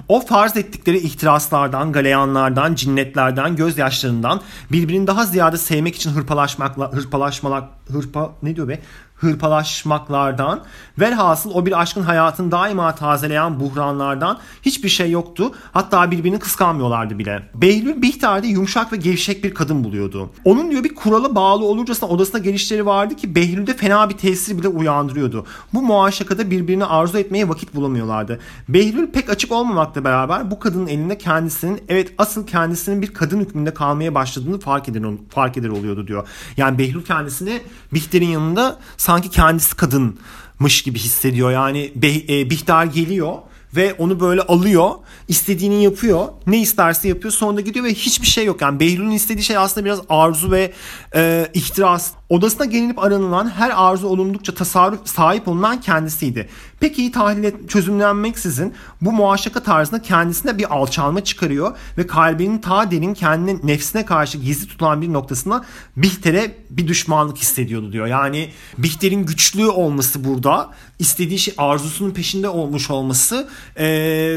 O 0.08 0.26
farz 0.26 0.58
ettikleri 0.58 0.98
ihtiraslardan, 0.98 1.92
galeyanlardan, 1.92 2.76
cinnetlerden, 2.76 3.56
gözyaşlarından 3.56 4.42
birbirini 4.72 5.08
daha 5.08 5.26
ziyade 5.26 5.58
sevmek 5.58 5.96
için 5.96 6.10
hırpalaşmakla, 6.10 6.92
hırpalaşmalar, 6.94 7.64
hırpa 7.88 8.32
ne 8.44 8.56
diyor 8.56 8.68
be? 8.68 8.80
Hırpalaşmaklardan 9.22 10.64
velhasıl 11.00 11.52
o 11.54 11.66
bir 11.66 11.82
aşkın 11.82 12.02
hayatını 12.02 12.52
daima 12.52 12.96
tazeleyen 12.96 13.60
buhranlardan 13.60 14.40
hiçbir 14.62 14.90
şey 14.90 15.12
yoktu. 15.12 15.52
Hatta 15.72 16.12
birbirini 16.12 16.40
kıskanmıyorlardı 16.40 17.20
bile. 17.20 17.50
Behlül 17.56 18.02
Bihter'de 18.02 18.48
yumuşak 18.48 18.94
ve 18.94 18.98
gevşek 18.98 19.44
bir 19.44 19.54
kadın 19.54 19.84
buluyordu. 19.84 20.30
Onun 20.46 20.72
diyor 20.72 20.84
bir 20.84 20.96
kurala 20.96 21.36
bağlı 21.36 21.66
olurcasına 21.66 22.10
odasına 22.10 22.42
gelişleri 22.42 22.86
vardı 22.86 23.16
ki 23.16 23.36
Behlül'de 23.36 23.74
fena 23.74 24.10
bir 24.10 24.18
tesir 24.18 24.58
bile 24.58 24.68
uyandırıyordu. 24.68 25.46
Bu 25.74 25.82
muaşakada 25.82 26.52
birbirini 26.52 26.86
arzu 26.86 27.18
etmeye 27.18 27.50
vakit 27.50 27.76
bulamıyorlardı. 27.76 28.40
Behlül 28.70 29.08
pek 29.08 29.30
açık 29.30 29.52
olmamakla 29.52 30.04
beraber 30.04 30.52
bu 30.52 30.60
kadının 30.60 30.88
elinde 30.88 31.18
kendisinin 31.18 31.82
evet 31.90 32.14
asıl 32.18 32.48
kendisinin 32.48 33.02
bir 33.02 33.14
kadın 33.14 33.40
hükmünde 33.40 33.74
kalmaya 33.74 34.16
başladığını 34.16 34.60
fark 34.60 34.90
eder, 34.90 35.04
fark 35.30 35.58
eder 35.58 35.70
oluyordu 35.70 36.08
diyor. 36.08 36.28
Yani 36.58 36.78
Behlül 36.78 37.04
kendisini 37.04 37.62
Bihter'in 37.94 38.28
yanında 38.28 38.80
sanki 39.12 39.30
kendisi 39.30 39.76
kadınmış 39.76 40.82
gibi 40.84 41.00
hissediyor. 41.00 41.52
Yani 41.52 41.92
e, 42.30 42.50
Bihter 42.50 42.86
geliyor 42.86 43.36
ve 43.76 43.94
onu 43.94 44.20
böyle 44.20 44.42
alıyor. 44.42 44.92
istediğini 45.28 45.84
yapıyor. 45.84 46.28
Ne 46.48 46.62
isterse 46.62 47.08
yapıyor. 47.08 47.34
Sonra 47.34 47.62
gidiyor 47.62 47.86
ve 47.86 47.94
hiçbir 47.94 48.28
şey 48.28 48.46
yok. 48.46 48.62
Yani 48.62 48.80
Behlül'ün 48.80 49.12
istediği 49.12 49.44
şey 49.44 49.58
aslında 49.58 49.86
biraz 49.86 50.00
arzu 50.10 50.52
ve 50.52 50.74
e, 51.16 51.48
ihtiras. 51.54 52.12
Odasına 52.30 52.66
gelinip 52.66 53.00
aranılan 53.00 53.50
her 53.50 53.72
arzu 53.76 54.08
olundukça 54.08 54.54
tasarruf 54.54 55.08
sahip 55.08 55.48
olunan 55.48 55.82
kendisiydi. 55.82 56.50
Pek 56.82 57.00
iyi 57.00 57.12
tahlil 57.12 57.68
çözümlenmeksizin 57.68 58.74
bu 59.02 59.12
muaşaka 59.12 59.64
tarzında 59.64 60.02
kendisine 60.02 60.58
bir 60.58 60.76
alçalma 60.76 61.24
çıkarıyor 61.24 61.78
ve 61.98 62.08
kalbinin 62.08 62.58
ta 62.58 62.92
derin 62.92 63.14
kendini 63.14 63.60
nefsine 63.64 64.06
karşı 64.06 64.38
gizli 64.38 64.68
tutulan 64.68 65.02
bir 65.02 65.14
noktasına 65.14 65.66
Bihter'e 65.98 66.56
bir 66.70 66.88
düşmanlık 66.88 67.38
hissediyordu 67.38 67.92
diyor. 67.94 68.08
Yani 68.08 68.50
Bihter'in 68.78 69.26
güçlü 69.26 69.68
olması 69.68 70.24
burada 70.24 70.70
istediği 71.00 71.40
şey 71.40 71.54
arzusunun 71.58 72.12
peşinde 72.12 72.50
olmuş 72.50 72.90
olması 72.90 73.50
e, 73.80 73.86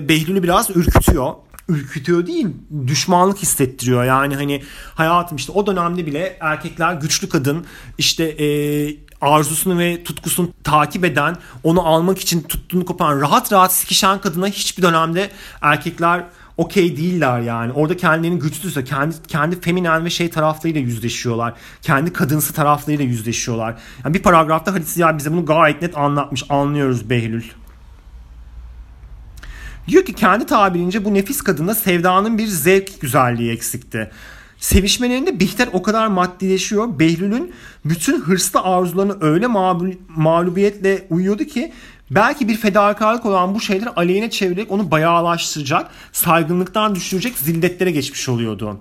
Behlül'ü 0.09 0.43
biraz 0.43 0.71
ürkütüyor 0.71 1.35
ürkütüyor 1.69 2.27
değil 2.27 2.47
düşmanlık 2.87 3.39
hissettiriyor 3.39 4.05
yani 4.05 4.35
hani 4.35 4.63
hayatım 4.95 5.37
işte 5.37 5.53
o 5.53 5.67
dönemde 5.67 6.07
bile 6.07 6.37
erkekler 6.41 6.95
güçlü 6.95 7.29
kadın 7.29 7.67
işte 7.99 8.25
e, 8.25 8.47
arzusunu 9.21 9.79
ve 9.79 10.05
tutkusunu 10.05 10.49
takip 10.65 11.05
eden 11.05 11.37
onu 11.63 11.87
almak 11.87 12.19
için 12.19 12.43
tuttuğunu 12.43 12.85
kopan 12.85 13.21
rahat 13.21 13.53
rahat 13.53 13.73
sikişen 13.73 14.21
kadına 14.21 14.47
hiçbir 14.47 14.83
dönemde 14.83 15.31
erkekler 15.61 16.25
okey 16.57 16.97
değiller 16.97 17.41
yani. 17.41 17.73
Orada 17.73 17.97
kendilerini 17.97 18.39
güçsüzse 18.39 18.85
kendi 18.85 19.23
kendi 19.29 19.61
feminen 19.61 20.05
ve 20.05 20.11
şey 20.11 20.31
taraflarıyla 20.31 20.81
yüzleşiyorlar. 20.81 21.55
Kendi 21.83 22.13
kadınsı 22.13 22.53
taraflarıyla 22.53 23.05
yüzleşiyorlar. 23.05 23.75
Yani 24.05 24.15
bir 24.15 24.23
paragrafta 24.23 24.73
Halit 24.73 24.89
Ziya 24.89 25.19
bize 25.19 25.33
bunu 25.33 25.47
gayet 25.47 25.83
net 25.83 25.97
anlatmış. 25.97 26.45
Anlıyoruz 26.49 27.11
Behlül. 27.11 27.45
Diyor 29.89 30.05
ki 30.05 30.13
kendi 30.13 30.47
tabirince 30.47 31.05
bu 31.05 31.15
nefis 31.15 31.43
kadında 31.43 31.75
sevdanın 31.75 32.39
bir 32.39 32.47
zevk 32.47 33.01
güzelliği 33.01 33.53
eksikti. 33.53 34.11
Sevişmelerinde 34.59 35.41
Bihter 35.41 35.69
o 35.73 35.83
kadar 35.83 36.07
maddileşiyor. 36.07 36.99
Behlül'ün 36.99 37.53
bütün 37.85 38.21
hırslı 38.21 38.61
arzularını 38.61 39.17
öyle 39.21 39.47
mağlubiyetle 40.09 41.07
uyuyordu 41.11 41.45
ki 41.45 41.73
belki 42.11 42.49
bir 42.49 42.57
fedakarlık 42.57 43.27
olan 43.27 43.55
bu 43.55 43.61
şeyler 43.61 43.89
aleyhine 43.97 44.31
çevirerek 44.31 44.73
onu 44.73 44.91
bayağılaştıracak, 44.91 45.91
saygınlıktan 46.13 46.95
düşürecek 46.95 47.39
zilletlere 47.39 47.91
geçmiş 47.91 48.29
oluyordu. 48.29 48.81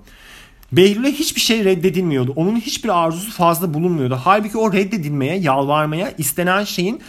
Behlül'e 0.72 1.12
hiçbir 1.12 1.42
şey 1.42 1.66
reddedilmiyordu. 1.66 2.34
Onun 2.36 2.56
hiçbir 2.56 3.04
arzusu 3.04 3.32
fazla 3.32 3.74
bulunmuyordu. 3.74 4.20
Halbuki 4.24 4.58
o 4.58 4.74
reddedilmeye, 4.74 5.38
yalvarmaya, 5.38 6.14
istenen 6.18 6.64
şeyin 6.64 7.02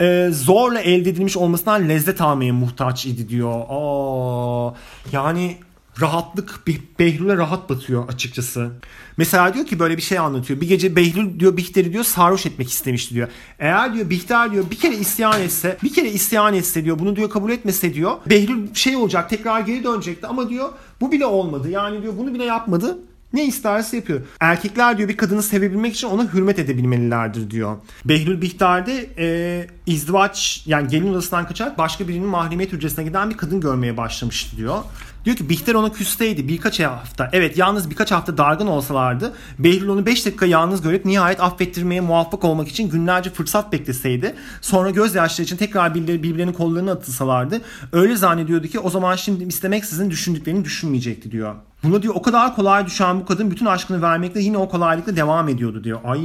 e, 0.00 0.28
zorla 0.32 0.80
elde 0.80 1.10
edilmiş 1.10 1.36
olmasından 1.36 1.88
lezzet 1.88 2.20
almaya 2.20 2.52
muhtaç 2.52 3.06
idi 3.06 3.28
diyor. 3.28 3.62
Aa, 3.68 4.74
yani 5.12 5.56
rahatlık 6.00 6.66
Behlül'e 6.98 7.36
rahat 7.36 7.70
batıyor 7.70 8.08
açıkçası. 8.08 8.70
Mesela 9.16 9.54
diyor 9.54 9.66
ki 9.66 9.78
böyle 9.78 9.96
bir 9.96 10.02
şey 10.02 10.18
anlatıyor. 10.18 10.60
Bir 10.60 10.68
gece 10.68 10.96
Behlül 10.96 11.40
diyor 11.40 11.56
Bihter'i 11.56 11.92
diyor 11.92 12.04
sarhoş 12.04 12.46
etmek 12.46 12.70
istemişti 12.70 13.14
diyor. 13.14 13.28
Eğer 13.58 13.94
diyor 13.94 14.10
Bihter 14.10 14.52
diyor 14.52 14.64
bir 14.70 14.76
kere 14.76 14.94
isyan 14.94 15.40
etse, 15.40 15.76
bir 15.82 15.92
kere 15.92 16.10
isyan 16.10 16.54
etse 16.54 16.84
diyor 16.84 16.98
bunu 16.98 17.16
diyor 17.16 17.30
kabul 17.30 17.50
etmese 17.50 17.94
diyor. 17.94 18.12
Behlül 18.26 18.74
şey 18.74 18.96
olacak 18.96 19.30
tekrar 19.30 19.60
geri 19.60 19.84
dönecekti 19.84 20.26
ama 20.26 20.48
diyor 20.48 20.68
bu 21.00 21.12
bile 21.12 21.26
olmadı. 21.26 21.70
Yani 21.70 22.02
diyor 22.02 22.12
bunu 22.18 22.34
bile 22.34 22.44
yapmadı. 22.44 22.98
Ne 23.32 23.44
isterse 23.44 23.96
yapıyor. 23.96 24.20
Erkekler 24.40 24.98
diyor 24.98 25.08
bir 25.08 25.16
kadını 25.16 25.42
sevebilmek 25.42 25.94
için 25.94 26.06
ona 26.06 26.32
hürmet 26.32 26.58
edebilmelilerdir 26.58 27.50
diyor. 27.50 27.76
Behlül 28.04 28.40
Bihter'de 28.42 29.10
e, 29.18 29.66
izdivaç 29.86 30.62
yani 30.66 30.88
gelin 30.88 31.12
odasından 31.12 31.46
kaçarak 31.46 31.78
başka 31.78 32.08
birinin 32.08 32.28
mahremiyet 32.28 32.72
hücresine 32.72 33.04
giden 33.04 33.30
bir 33.30 33.36
kadın 33.36 33.60
görmeye 33.60 33.96
başlamıştı 33.96 34.56
diyor. 34.56 34.78
Diyor 35.24 35.36
ki 35.36 35.48
Bihter 35.48 35.74
ona 35.74 35.92
küsteydi 35.92 36.48
birkaç 36.48 36.80
hafta. 36.80 37.30
Evet 37.32 37.58
yalnız 37.58 37.90
birkaç 37.90 38.12
hafta 38.12 38.38
dargın 38.38 38.66
olsalardı 38.66 39.32
Behlül 39.58 39.88
onu 39.88 40.06
5 40.06 40.26
dakika 40.26 40.46
yalnız 40.46 40.82
görüp 40.82 41.04
nihayet 41.04 41.40
affettirmeye 41.40 42.00
muvaffak 42.00 42.44
olmak 42.44 42.68
için 42.68 42.90
günlerce 42.90 43.30
fırsat 43.30 43.72
bekleseydi. 43.72 44.34
Sonra 44.60 44.90
gözyaşları 44.90 45.44
için 45.44 45.56
tekrar 45.56 45.94
birbirlerinin 45.94 46.52
kollarına 46.52 46.92
atılsalardı. 46.92 47.60
Öyle 47.92 48.16
zannediyordu 48.16 48.66
ki 48.66 48.78
o 48.78 48.90
zaman 48.90 49.16
şimdi 49.16 49.44
istemek 49.44 49.84
sizin 49.84 50.10
düşündüklerini 50.10 50.64
düşünmeyecekti 50.64 51.30
diyor. 51.32 51.54
Buna 51.86 52.02
diyor 52.02 52.14
o 52.14 52.22
kadar 52.22 52.54
kolay 52.54 52.86
düşen 52.86 53.20
bu 53.20 53.26
kadın 53.26 53.50
bütün 53.50 53.66
aşkını 53.66 54.02
vermekle 54.02 54.40
yine 54.40 54.58
o 54.58 54.68
kolaylıkla 54.68 55.16
devam 55.16 55.48
ediyordu 55.48 55.84
diyor. 55.84 56.00
Ay 56.04 56.20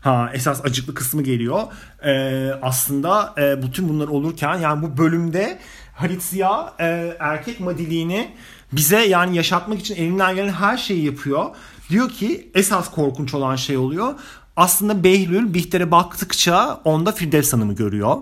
Ha 0.00 0.30
esas 0.34 0.64
acıklı 0.64 0.94
kısmı 0.94 1.22
geliyor. 1.22 1.62
Ee, 2.04 2.50
aslında 2.62 3.34
e, 3.38 3.62
bütün 3.62 3.88
bunlar 3.88 4.08
olurken 4.08 4.54
yani 4.54 4.82
bu 4.82 4.98
bölümde 4.98 5.58
Halit 5.94 6.34
e, 6.80 7.16
erkek 7.18 7.60
madiliğini 7.60 8.30
bize 8.72 9.04
yani 9.04 9.36
yaşatmak 9.36 9.80
için 9.80 9.94
elinden 9.94 10.34
gelen 10.34 10.52
her 10.52 10.76
şeyi 10.76 11.04
yapıyor. 11.04 11.46
Diyor 11.90 12.10
ki 12.10 12.50
esas 12.54 12.90
korkunç 12.90 13.34
olan 13.34 13.56
şey 13.56 13.76
oluyor. 13.76 14.14
Aslında 14.56 15.04
Behlül 15.04 15.54
Bihter'e 15.54 15.90
baktıkça 15.90 16.80
onda 16.84 17.12
Firdevs 17.12 17.52
Hanım'ı 17.52 17.74
görüyor. 17.74 18.16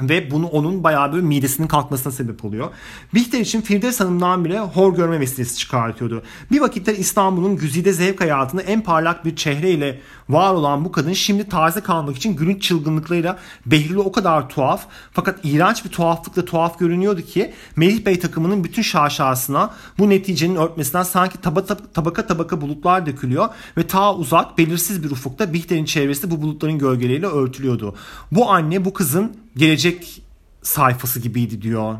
Ve 0.00 0.30
bunu 0.30 0.46
onun 0.46 0.84
bayağı 0.84 1.12
bir 1.12 1.20
midesinin 1.20 1.68
kalkmasına 1.68 2.12
sebep 2.12 2.44
oluyor. 2.44 2.70
Bihter 3.14 3.40
için 3.40 3.60
Firdevs 3.60 4.00
Hanım'dan 4.00 4.44
bile 4.44 4.58
hor 4.58 4.94
görme 4.94 5.20
vesilesi 5.20 5.58
çıkartıyordu. 5.58 6.22
Bir 6.52 6.60
vakitler 6.60 6.94
İstanbul'un 6.94 7.56
güzide 7.56 7.92
zevk 7.92 8.20
hayatında 8.20 8.62
en 8.62 8.80
parlak 8.80 9.24
bir 9.24 9.36
çehreyle 9.36 10.00
var 10.28 10.54
olan 10.54 10.84
bu 10.84 10.92
kadın 10.92 11.12
şimdi 11.12 11.48
taze 11.48 11.80
kalmak 11.80 12.16
için 12.16 12.36
gülünç 12.36 12.62
çılgınlıklarıyla 12.62 13.38
Behlül'ü 13.66 13.98
o 13.98 14.12
kadar 14.12 14.48
tuhaf 14.48 14.86
fakat 15.12 15.38
iğrenç 15.42 15.84
bir 15.84 15.90
tuhaflıkla 15.90 16.44
tuhaf 16.44 16.78
görünüyordu 16.78 17.20
ki 17.22 17.52
Melih 17.76 18.06
Bey 18.06 18.18
takımının 18.18 18.64
bütün 18.64 18.82
şaşasına 18.82 19.74
bu 19.98 20.10
neticenin 20.10 20.56
örtmesinden 20.56 21.02
sanki 21.02 21.40
tabaka 21.40 21.76
tabaka, 21.76 22.26
tabaka 22.26 22.60
bulutlar 22.60 23.06
dökülüyor 23.06 23.48
ve 23.76 23.86
ta 23.86 24.14
uzak 24.14 24.58
belirsiz 24.58 25.04
bir 25.04 25.10
ufukta 25.10 25.52
Bihter'in 25.52 25.84
çevresi 25.84 26.30
bu 26.30 26.42
bulutların 26.42 26.78
gölgeleriyle 26.78 27.26
örtülüyordu. 27.26 27.94
Bu 28.32 28.50
anne 28.50 28.84
bu 28.84 28.92
kızın 28.92 29.41
gelecek 29.56 30.22
sayfası 30.62 31.20
gibiydi 31.20 31.62
diyor. 31.62 31.98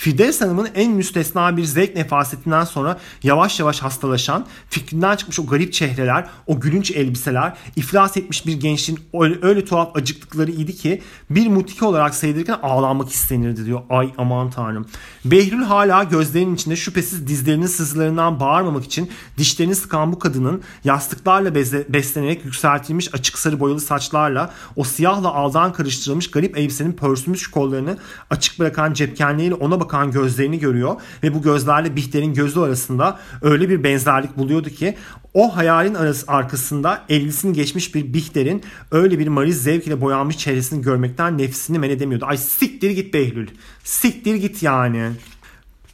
Firdevs 0.00 0.40
Hanım'ın 0.40 0.68
en 0.74 0.92
müstesna 0.92 1.56
bir 1.56 1.64
zevk 1.64 1.96
nefasetinden 1.96 2.64
sonra 2.64 2.98
yavaş 3.22 3.60
yavaş 3.60 3.82
hastalaşan, 3.82 4.46
fikrinden 4.68 5.16
çıkmış 5.16 5.40
o 5.40 5.46
garip 5.46 5.72
çehreler, 5.72 6.26
o 6.46 6.60
gülünç 6.60 6.90
elbiseler, 6.90 7.56
iflas 7.76 8.16
etmiş 8.16 8.46
bir 8.46 8.60
gençliğin 8.60 9.00
öyle, 9.20 9.38
öyle 9.42 9.64
tuhaf 9.64 9.96
acıklıkları 9.96 10.50
idi 10.50 10.76
ki 10.76 11.02
bir 11.30 11.46
mutiki 11.46 11.84
olarak 11.84 12.14
sayılırken 12.14 12.58
ağlanmak 12.62 13.10
istenirdi 13.10 13.66
diyor. 13.66 13.80
Ay 13.90 14.12
aman 14.18 14.50
tanrım. 14.50 14.86
Behlül 15.24 15.62
hala 15.62 16.04
gözlerinin 16.04 16.54
içinde 16.54 16.76
şüphesiz 16.76 17.26
dizlerinin 17.26 17.66
sızılarından 17.66 18.40
bağırmamak 18.40 18.84
için 18.84 19.10
dişlerini 19.38 19.74
sıkan 19.74 20.12
bu 20.12 20.18
kadının 20.18 20.62
yastıklarla 20.84 21.54
beslenerek 21.88 22.44
yükseltilmiş 22.44 23.14
açık 23.14 23.38
sarı 23.38 23.60
boyalı 23.60 23.80
saçlarla 23.80 24.52
o 24.76 24.84
siyahla 24.84 25.34
aldan 25.34 25.72
karıştırılmış 25.72 26.30
garip 26.30 26.58
elbisenin 26.58 26.92
pörsümüş 26.92 27.50
kollarını 27.50 27.98
açık 28.30 28.58
bırakan 28.58 28.92
cepkenliğiyle 28.92 29.54
ona 29.54 29.80
bakan 29.90 30.10
gözlerini 30.10 30.58
görüyor 30.58 31.00
ve 31.22 31.34
bu 31.34 31.42
gözlerle 31.42 31.96
Bihter'in 31.96 32.34
gözü 32.34 32.60
arasında 32.60 33.18
öyle 33.42 33.68
bir 33.68 33.84
benzerlik 33.84 34.38
buluyordu 34.38 34.70
ki 34.70 34.96
o 35.34 35.56
hayalin 35.56 35.94
arası 35.94 36.32
arkasında 36.32 37.04
ellisini 37.08 37.52
geçmiş 37.52 37.94
bir 37.94 38.14
Bihter'in 38.14 38.62
öyle 38.90 39.18
bir 39.18 39.28
mariz 39.28 39.62
zevk 39.62 39.86
ile 39.86 40.00
boyanmış 40.00 40.38
çehresini 40.38 40.82
görmekten 40.82 41.38
nefsini 41.38 41.78
men 41.78 41.90
edemiyordu. 41.90 42.24
Ay 42.26 42.36
siktir 42.36 42.90
git 42.90 43.14
Behlül. 43.14 43.48
Siktir 43.84 44.34
git 44.34 44.62
yani. 44.62 45.10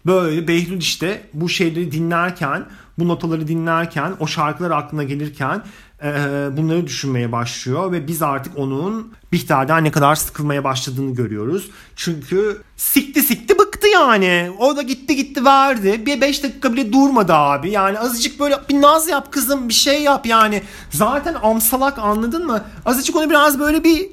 Böyle 0.06 0.48
Behlül 0.48 0.78
işte 0.78 1.22
bu 1.34 1.48
şeyleri 1.48 1.92
dinlerken, 1.92 2.66
bu 2.98 3.08
notaları 3.08 3.48
dinlerken, 3.48 4.12
o 4.20 4.26
şarkılar 4.26 4.70
aklına 4.70 5.04
gelirken 5.04 5.62
e, 6.02 6.08
bunları 6.56 6.86
düşünmeye 6.86 7.32
başlıyor 7.32 7.92
ve 7.92 8.06
biz 8.06 8.22
artık 8.22 8.58
onun 8.58 9.12
Bihter'den 9.32 9.84
ne 9.84 9.90
kadar 9.90 10.14
sıkılmaya 10.14 10.64
başladığını 10.64 11.14
görüyoruz. 11.14 11.70
Çünkü 11.96 12.62
sikti 12.76 13.22
sikti 13.22 13.58
bıktı 13.86 13.98
yani. 13.98 14.50
O 14.58 14.76
da 14.76 14.82
gitti 14.82 15.16
gitti 15.16 15.44
verdi. 15.44 16.06
Bir 16.06 16.20
5 16.20 16.42
dakika 16.42 16.72
bile 16.72 16.92
durmadı 16.92 17.32
abi. 17.32 17.70
Yani 17.70 17.98
azıcık 17.98 18.40
böyle 18.40 18.58
bir 18.68 18.82
naz 18.82 19.08
yap 19.08 19.32
kızım 19.32 19.68
bir 19.68 19.74
şey 19.74 20.02
yap 20.02 20.26
yani. 20.26 20.62
Zaten 20.90 21.34
amsalak 21.34 21.98
anladın 21.98 22.46
mı? 22.46 22.64
Azıcık 22.84 23.16
onu 23.16 23.30
biraz 23.30 23.58
böyle 23.58 23.84
bir 23.84 24.08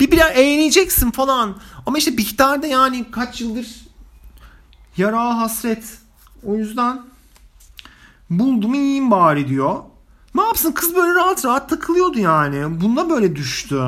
bir 0.00 0.10
biraz 0.10 0.30
eğleneceksin 0.36 1.10
falan. 1.10 1.56
Ama 1.86 1.98
işte 1.98 2.16
Bihter 2.16 2.62
de 2.62 2.66
yani 2.66 3.04
kaç 3.10 3.40
yıldır 3.40 3.66
yara 4.96 5.38
hasret. 5.38 5.84
O 6.46 6.56
yüzden 6.56 7.02
buldum 8.30 8.74
iyiyim 8.74 9.10
bari 9.10 9.48
diyor. 9.48 9.76
Ne 10.34 10.42
yapsın 10.42 10.72
kız 10.72 10.94
böyle 10.94 11.14
rahat 11.14 11.44
rahat 11.44 11.68
takılıyordu 11.68 12.18
yani. 12.18 12.80
Bunda 12.80 13.10
böyle 13.10 13.36
düştü. 13.36 13.82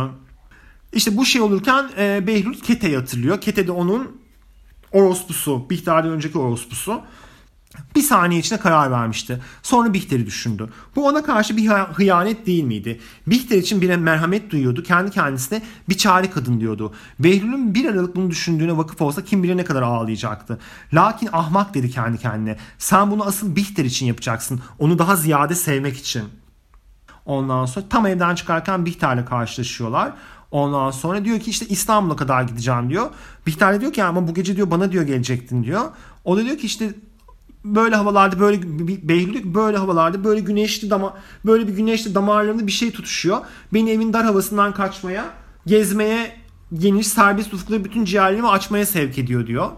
İşte 0.92 1.16
bu 1.16 1.24
şey 1.24 1.40
olurken 1.40 1.90
e, 1.98 2.26
Behlül 2.26 2.60
Kete'yi 2.60 2.96
hatırlıyor. 2.96 3.40
Kete 3.40 3.66
de 3.66 3.72
onun 3.72 4.25
orospusu. 4.92 5.70
Bihter'den 5.70 6.10
önceki 6.10 6.38
orospusu. 6.38 7.02
Bir 7.94 8.02
saniye 8.02 8.40
içinde 8.40 8.60
karar 8.60 8.90
vermişti. 8.90 9.40
Sonra 9.62 9.94
Bihter'i 9.94 10.26
düşündü. 10.26 10.68
Bu 10.96 11.06
ona 11.06 11.22
karşı 11.22 11.56
bir 11.56 11.68
hıyanet 11.68 12.46
değil 12.46 12.64
miydi? 12.64 13.00
Bihter 13.26 13.58
için 13.58 13.80
bir 13.80 13.96
merhamet 13.96 14.50
duyuyordu. 14.50 14.82
Kendi 14.82 15.10
kendisine 15.10 15.62
bir 15.88 15.96
çare 15.96 16.30
kadın 16.30 16.60
diyordu. 16.60 16.94
Behlül'ün 17.18 17.74
bir 17.74 17.84
aralık 17.84 18.16
bunu 18.16 18.30
düşündüğüne 18.30 18.76
vakıf 18.76 19.02
olsa 19.02 19.24
kim 19.24 19.42
bilir 19.42 19.56
ne 19.56 19.64
kadar 19.64 19.82
ağlayacaktı. 19.82 20.58
Lakin 20.94 21.28
ahmak 21.32 21.74
dedi 21.74 21.90
kendi 21.90 22.18
kendine. 22.18 22.56
Sen 22.78 23.10
bunu 23.10 23.24
asıl 23.24 23.56
Bihter 23.56 23.84
için 23.84 24.06
yapacaksın. 24.06 24.60
Onu 24.78 24.98
daha 24.98 25.16
ziyade 25.16 25.54
sevmek 25.54 25.96
için. 25.96 26.24
Ondan 27.26 27.66
sonra 27.66 27.88
tam 27.88 28.06
evden 28.06 28.34
çıkarken 28.34 28.86
Bihter'le 28.86 29.24
karşılaşıyorlar. 29.24 30.12
Ondan 30.50 30.90
sonra 30.90 31.24
diyor 31.24 31.40
ki 31.40 31.50
işte 31.50 31.66
İstanbul'a 31.66 32.16
kadar 32.16 32.42
gideceğim 32.42 32.90
diyor. 32.90 33.10
Bihter 33.46 33.80
diyor 33.80 33.92
ki 33.92 34.04
ama 34.04 34.28
bu 34.28 34.34
gece 34.34 34.56
diyor 34.56 34.70
bana 34.70 34.92
diyor 34.92 35.04
gelecektin 35.04 35.64
diyor. 35.64 35.82
O 36.24 36.36
da 36.36 36.44
diyor 36.44 36.58
ki 36.58 36.66
işte 36.66 36.94
böyle 37.64 37.96
havalarda 37.96 38.40
böyle 38.40 38.62
Behlül 39.08 39.54
böyle 39.54 39.76
havalarda 39.76 40.24
böyle 40.24 40.40
güneşli 40.40 40.90
dama 40.90 41.16
böyle 41.46 41.68
bir 41.68 41.72
güneşli 41.72 42.14
damarlarında 42.14 42.66
bir 42.66 42.72
şey 42.72 42.90
tutuşuyor. 42.90 43.38
Beni 43.74 43.90
evin 43.90 44.12
dar 44.12 44.24
havasından 44.24 44.74
kaçmaya, 44.74 45.24
gezmeye, 45.66 46.36
geniş 46.74 47.06
serbest 47.06 47.54
ufukları 47.54 47.84
bütün 47.84 48.04
ciğerlerimi 48.04 48.48
açmaya 48.48 48.86
sevk 48.86 49.18
ediyor 49.18 49.46
diyor. 49.46 49.70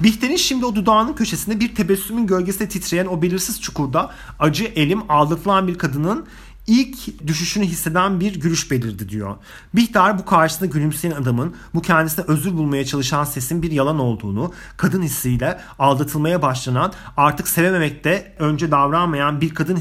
Bihter'in 0.00 0.36
şimdi 0.36 0.66
o 0.66 0.74
dudağının 0.74 1.12
köşesinde 1.12 1.60
bir 1.60 1.74
tebessümün 1.74 2.26
gölgesinde 2.26 2.68
titreyen 2.68 3.06
o 3.06 3.22
belirsiz 3.22 3.60
çukurda 3.60 4.10
acı 4.38 4.64
elim 4.64 5.10
aldatılan 5.10 5.68
bir 5.68 5.78
kadının 5.78 6.26
ilk 6.66 7.26
düşüşünü 7.26 7.64
hisseden 7.64 8.20
bir 8.20 8.40
gülüş 8.40 8.70
belirdi 8.70 9.08
diyor. 9.08 9.36
Bihter 9.74 10.18
bu 10.18 10.24
karşısında 10.24 10.66
gülümseyen 10.66 11.12
adamın 11.12 11.56
bu 11.74 11.82
kendisine 11.82 12.24
özür 12.28 12.52
bulmaya 12.52 12.84
çalışan 12.84 13.24
sesin 13.24 13.62
bir 13.62 13.70
yalan 13.70 13.98
olduğunu, 13.98 14.52
kadın 14.76 15.02
hissiyle 15.02 15.60
aldatılmaya 15.78 16.42
başlanan 16.42 16.92
artık 17.16 17.48
sevememekte 17.48 18.34
önce 18.38 18.70
davranmayan 18.70 19.40
bir 19.40 19.54
kadın 19.54 19.76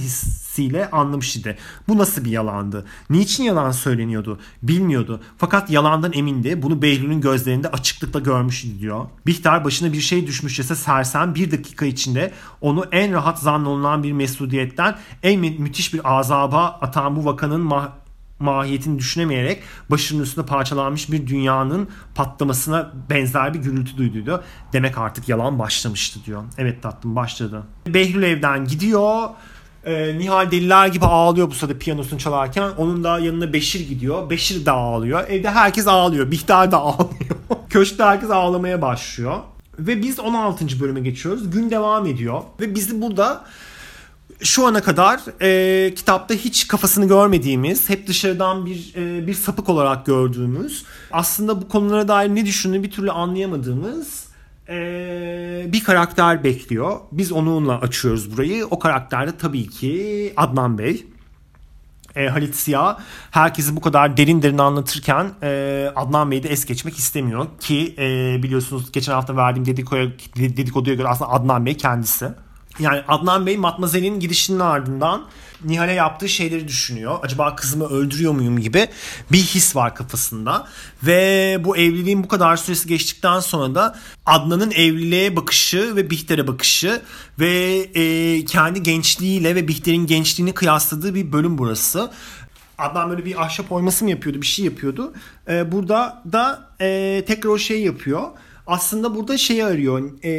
hissiyle 0.54 0.92
anlamış 0.92 1.36
idi. 1.36 1.58
Bu 1.88 1.98
nasıl 1.98 2.26
bir 2.26 2.32
yalandı? 2.32 2.86
Niçin 3.10 3.44
yalan 3.44 3.72
söyleniyordu? 3.72 4.40
Bilmiyordu. 4.64 5.22
Fakat 5.38 5.70
yalandan 5.70 6.14
emindi. 6.14 6.62
Bunu 6.62 6.82
Behlül'ün 6.82 7.22
gözlerinde 7.22 7.68
açıklıkla 7.68 8.20
görmüş 8.20 8.66
diyor. 8.80 9.06
Bihter 9.26 9.66
başına 9.66 9.94
bir 9.94 10.02
şey 10.02 10.28
düşmüşçese 10.28 10.76
sersem 10.76 11.36
bir 11.36 11.52
dakika 11.52 11.86
içinde 11.86 12.32
onu 12.62 12.86
en 12.92 13.14
rahat 13.14 13.40
zannolunan 13.40 14.04
bir 14.04 14.12
mesudiyetten 14.12 14.96
en 15.24 15.40
mü- 15.40 15.58
müthiş 15.60 15.94
bir 15.94 16.18
azaba 16.18 16.66
atan 16.82 17.16
bu 17.16 17.26
vakanın 17.26 17.62
mah 17.62 17.90
mahiyetini 18.40 19.00
düşünemeyerek 19.00 19.64
başının 19.92 20.24
üstünde 20.24 20.46
parçalanmış 20.46 21.12
bir 21.12 21.28
dünyanın 21.28 21.90
patlamasına 22.16 22.92
benzer 23.10 23.54
bir 23.54 23.60
gürültü 23.60 23.98
duyduydu. 23.98 24.44
Demek 24.74 24.98
artık 24.98 25.30
yalan 25.30 25.60
başlamıştı 25.60 26.20
diyor. 26.26 26.44
Evet 26.58 26.84
tatlım 26.84 27.16
başladı. 27.16 27.64
Behlül 27.88 28.24
evden 28.24 28.66
gidiyor. 28.66 29.30
Ee, 29.86 30.18
Nihal 30.18 30.52
deliler 30.52 30.88
gibi 30.88 31.06
ağlıyor 31.06 31.50
bu 31.50 31.56
sırada 31.56 31.78
piyanosunu 31.78 32.20
çalarken. 32.20 32.70
Onun 32.78 33.04
da 33.04 33.20
yanına 33.20 33.54
Beşir 33.54 33.88
gidiyor. 33.88 34.30
Beşir 34.30 34.66
de 34.66 34.72
ağlıyor. 34.72 35.28
Evde 35.28 35.50
herkes 35.50 35.88
ağlıyor. 35.88 36.32
Bihter 36.32 36.72
de 36.72 36.76
ağlıyor. 36.76 37.36
Köşkte 37.70 38.04
herkes 38.04 38.30
ağlamaya 38.30 38.82
başlıyor. 38.82 39.38
Ve 39.80 40.02
biz 40.02 40.20
16. 40.20 40.80
bölüme 40.80 41.00
geçiyoruz. 41.00 41.52
Gün 41.52 41.72
devam 41.72 42.06
ediyor. 42.06 42.42
Ve 42.60 42.76
bizi 42.76 43.02
burada 43.02 43.46
şu 44.44 44.68
ana 44.68 44.82
kadar 44.82 45.20
e, 45.42 45.94
kitapta 45.96 46.34
hiç 46.34 46.68
kafasını 46.68 47.08
görmediğimiz, 47.08 47.90
hep 47.90 48.08
dışarıdan 48.08 48.66
bir 48.66 48.94
e, 48.96 49.28
bir 49.28 49.34
sapık 49.34 49.70
olarak 49.70 50.06
gördüğümüz, 50.06 50.86
aslında 51.12 51.62
bu 51.62 51.68
konulara 51.68 52.08
dair 52.08 52.30
ne 52.30 52.46
düşündüğünü 52.46 52.84
bir 52.84 52.92
türlü 52.92 53.12
anlayamadığımız 53.12 54.23
e, 54.70 55.66
bir 55.74 55.84
karakter 55.84 56.44
bekliyor. 56.44 57.00
Biz 57.12 57.32
onunla 57.32 57.80
açıyoruz 57.80 58.38
burayı. 58.38 58.66
O 58.66 58.80
karakter 58.80 59.28
de 59.28 59.38
tabii 59.38 59.70
ki 59.70 60.34
Adnan 60.38 60.78
Bey. 60.78 61.06
E, 62.16 62.28
Halit 62.28 62.56
Siyah 62.56 63.00
herkesi 63.32 63.76
bu 63.76 63.82
kadar 63.82 64.18
derin 64.18 64.42
derin 64.42 64.58
anlatırken 64.58 65.32
e, 65.44 65.92
Adnan 65.96 66.32
Bey'i 66.32 66.44
de 66.44 66.50
es 66.50 66.66
geçmek 66.66 66.98
istemiyor 66.98 67.48
ki 67.60 67.96
e, 67.98 68.40
biliyorsunuz 68.44 68.92
geçen 68.92 69.14
hafta 69.14 69.36
verdiğim 69.36 69.66
dedikoduya 70.38 70.96
göre 70.96 71.08
aslında 71.08 71.32
Adnan 71.32 71.66
Bey 71.66 71.78
kendisi. 71.78 72.30
Yani 72.80 73.02
Adnan 73.08 73.46
Bey 73.46 73.58
Matmazel'in 73.58 74.20
gidişinin 74.20 74.60
ardından 74.60 75.26
Nihal'e 75.66 75.94
yaptığı 75.94 76.30
şeyleri 76.30 76.68
düşünüyor. 76.68 77.20
Acaba 77.22 77.56
kızımı 77.56 77.88
öldürüyor 77.90 78.34
muyum 78.34 78.60
gibi 78.60 78.88
bir 79.32 79.38
his 79.38 79.76
var 79.76 79.96
kafasında. 79.96 80.68
Ve 81.04 81.58
bu 81.64 81.78
evliliğin 81.78 82.24
bu 82.24 82.28
kadar 82.28 82.58
süresi 82.58 82.88
geçtikten 82.88 83.40
sonra 83.40 83.76
da 83.76 83.96
Adnan'ın 84.26 84.72
evliliğe 84.72 85.36
bakışı 85.36 85.96
ve 85.96 86.10
Bihter'e 86.10 86.48
bakışı 86.48 87.02
ve 87.40 87.76
e, 87.96 88.46
kendi 88.46 88.84
gençliğiyle 88.84 89.56
ve 89.56 89.68
Bihter'in 89.68 90.08
gençliğini 90.08 90.54
kıyasladığı 90.54 91.16
bir 91.16 91.32
bölüm 91.32 91.58
burası. 91.58 92.12
Adnan 92.78 93.10
böyle 93.10 93.26
bir 93.26 93.42
ahşap 93.42 93.72
oyması 93.72 94.04
mı 94.04 94.10
yapıyordu 94.10 94.42
bir 94.42 94.48
şey 94.48 94.66
yapıyordu. 94.66 95.14
E, 95.50 95.72
burada 95.72 96.24
da 96.32 96.70
e, 96.82 97.24
tekrar 97.28 97.50
o 97.50 97.58
şeyi 97.58 97.86
yapıyor 97.86 98.30
aslında 98.68 99.16
burada 99.16 99.38
şeyi 99.38 99.66
arıyor. 99.66 100.12
E, 100.24 100.32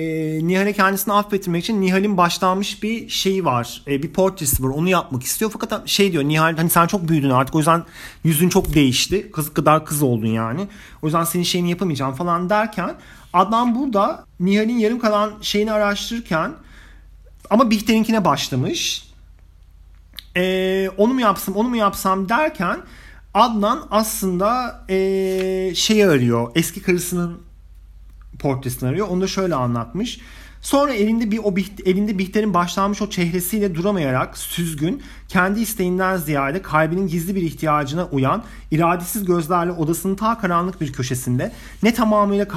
Nihal'e 0.48 0.72
kendisini 0.72 1.14
affettirmek 1.14 1.64
için 1.64 1.80
Nihal'in 1.80 2.16
başlanmış 2.16 2.82
bir 2.82 3.08
şeyi 3.08 3.44
var. 3.44 3.82
E, 3.87 4.02
bir 4.02 4.12
portresi 4.12 4.64
var. 4.64 4.68
Onu 4.68 4.88
yapmak 4.88 5.22
istiyor. 5.22 5.50
Fakat 5.50 5.88
şey 5.88 6.12
diyor 6.12 6.24
Nihal 6.24 6.56
hani 6.56 6.70
sen 6.70 6.87
çok 6.87 7.08
büyüdün 7.08 7.30
artık. 7.30 7.54
O 7.54 7.58
yüzden 7.58 7.82
yüzün 8.24 8.48
çok 8.48 8.74
değişti. 8.74 9.30
Kız 9.30 9.54
kadar 9.54 9.84
kız 9.84 10.02
oldun 10.02 10.26
yani. 10.26 10.68
O 11.02 11.06
yüzden 11.06 11.24
senin 11.24 11.44
şeyini 11.44 11.70
yapamayacağım 11.70 12.14
falan 12.14 12.50
derken 12.50 12.94
Adnan 13.32 13.74
burada 13.74 14.24
Nihal'in 14.40 14.78
yarım 14.78 14.98
kalan 14.98 15.32
şeyini 15.40 15.72
araştırırken 15.72 16.52
ama 17.50 17.70
Bihter'inkine 17.70 18.24
başlamış. 18.24 19.08
E, 20.37 20.90
onu 20.96 21.14
mu 21.14 21.20
yapsam 21.20 21.54
onu 21.56 21.68
mu 21.68 21.76
yapsam 21.76 22.28
derken 22.28 22.80
Adnan 23.34 23.87
aslında 23.90 24.80
e, 24.88 25.72
şeyi 25.74 26.06
arıyor. 26.06 26.50
Eski 26.54 26.82
karısının 26.82 27.40
portresini 28.38 28.88
arıyor. 28.88 29.08
Onu 29.08 29.20
da 29.20 29.26
şöyle 29.26 29.54
anlatmış. 29.54 30.20
Sonra 30.60 30.94
elinde 30.94 31.30
bir 31.30 31.38
o 31.38 31.54
elinde 31.84 32.18
Bihter'in 32.18 32.54
başlanmış 32.54 33.02
o 33.02 33.10
çehresiyle 33.10 33.74
duramayarak 33.74 34.38
süzgün, 34.38 35.02
kendi 35.34 35.60
isteğinden 35.60 36.16
ziyade 36.16 36.62
kalbinin 36.62 37.06
gizli 37.06 37.34
bir 37.34 37.42
ihtiyacına 37.42 38.04
uyan, 38.06 38.42
iradesiz 38.70 39.24
gözlerle 39.24 39.72
odasının 39.72 40.14
ta 40.14 40.38
karanlık 40.38 40.80
bir 40.80 40.92
köşesinde 40.92 41.52
ne 41.82 41.94
tamamıyla 41.94 42.48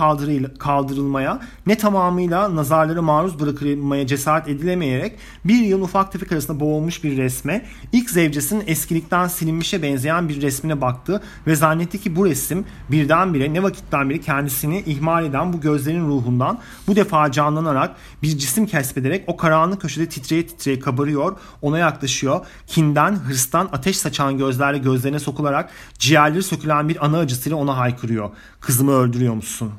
kaldırılmaya 0.60 1.40
ne 1.68 1.78
tamamıyla 1.78 2.56
nazarlara 2.56 3.02
maruz 3.02 3.40
bırakılmaya 3.40 4.08
cesaret 4.08 4.48
edilemeyerek 4.48 5.18
bir 5.46 5.60
yıl 5.60 5.82
ufak 5.82 6.12
tefek 6.12 6.32
arasında 6.32 6.60
boğulmuş 6.60 7.04
bir 7.04 7.18
resme, 7.18 7.66
ilk 7.92 8.10
zevcesinin 8.10 8.64
eskilikten 8.68 9.28
silinmişe 9.28 9.82
benzeyen 9.82 10.30
bir 10.30 10.42
resmine 10.42 10.82
baktı 10.82 11.22
ve 11.48 11.56
zannetti 11.56 12.02
ki 12.02 12.16
bu 12.16 12.26
resim 12.26 12.66
birdenbire 12.92 13.54
ne 13.54 13.64
vakitten 13.64 14.10
beri 14.10 14.22
kendisini 14.22 14.84
ihmal 14.86 15.26
eden 15.26 15.54
bu 15.54 15.62
gözlerin 15.62 16.08
ruhundan 16.08 16.60
bu 16.88 16.96
defa 16.96 17.32
canlanarak 17.32 17.96
bir 18.24 18.38
cisim 18.38 18.66
kesbederek 18.66 19.24
o 19.28 19.38
karanlık 19.38 19.82
köşede 19.82 20.10
titreye 20.10 20.48
titreye 20.48 20.80
kabarıyor, 20.80 21.36
ona 21.62 21.78
yaklaşıyor. 21.78 22.46
Kinden, 22.68 23.12
hırstan 23.12 23.70
ateş 23.72 23.98
saçan 23.98 24.38
gözlerle 24.38 24.78
gözlerine 24.78 25.20
sokularak 25.20 25.70
ciğerleri 26.00 26.44
sökülen 26.44 26.90
bir 26.90 27.06
ana 27.06 27.20
acısıyla 27.20 27.58
ona 27.58 27.78
haykırıyor. 27.78 28.30
Kızımı 28.60 28.92
öldürüyor 28.92 29.34
musun? 29.34 29.74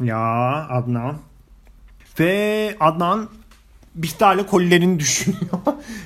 Ya 0.00 0.18
Adnan. 0.68 1.18
Ve 2.20 2.76
Adnan 2.80 3.28
Bihter'le 3.94 4.46
kolilerini 4.46 4.98
düşünüyor 5.00 5.58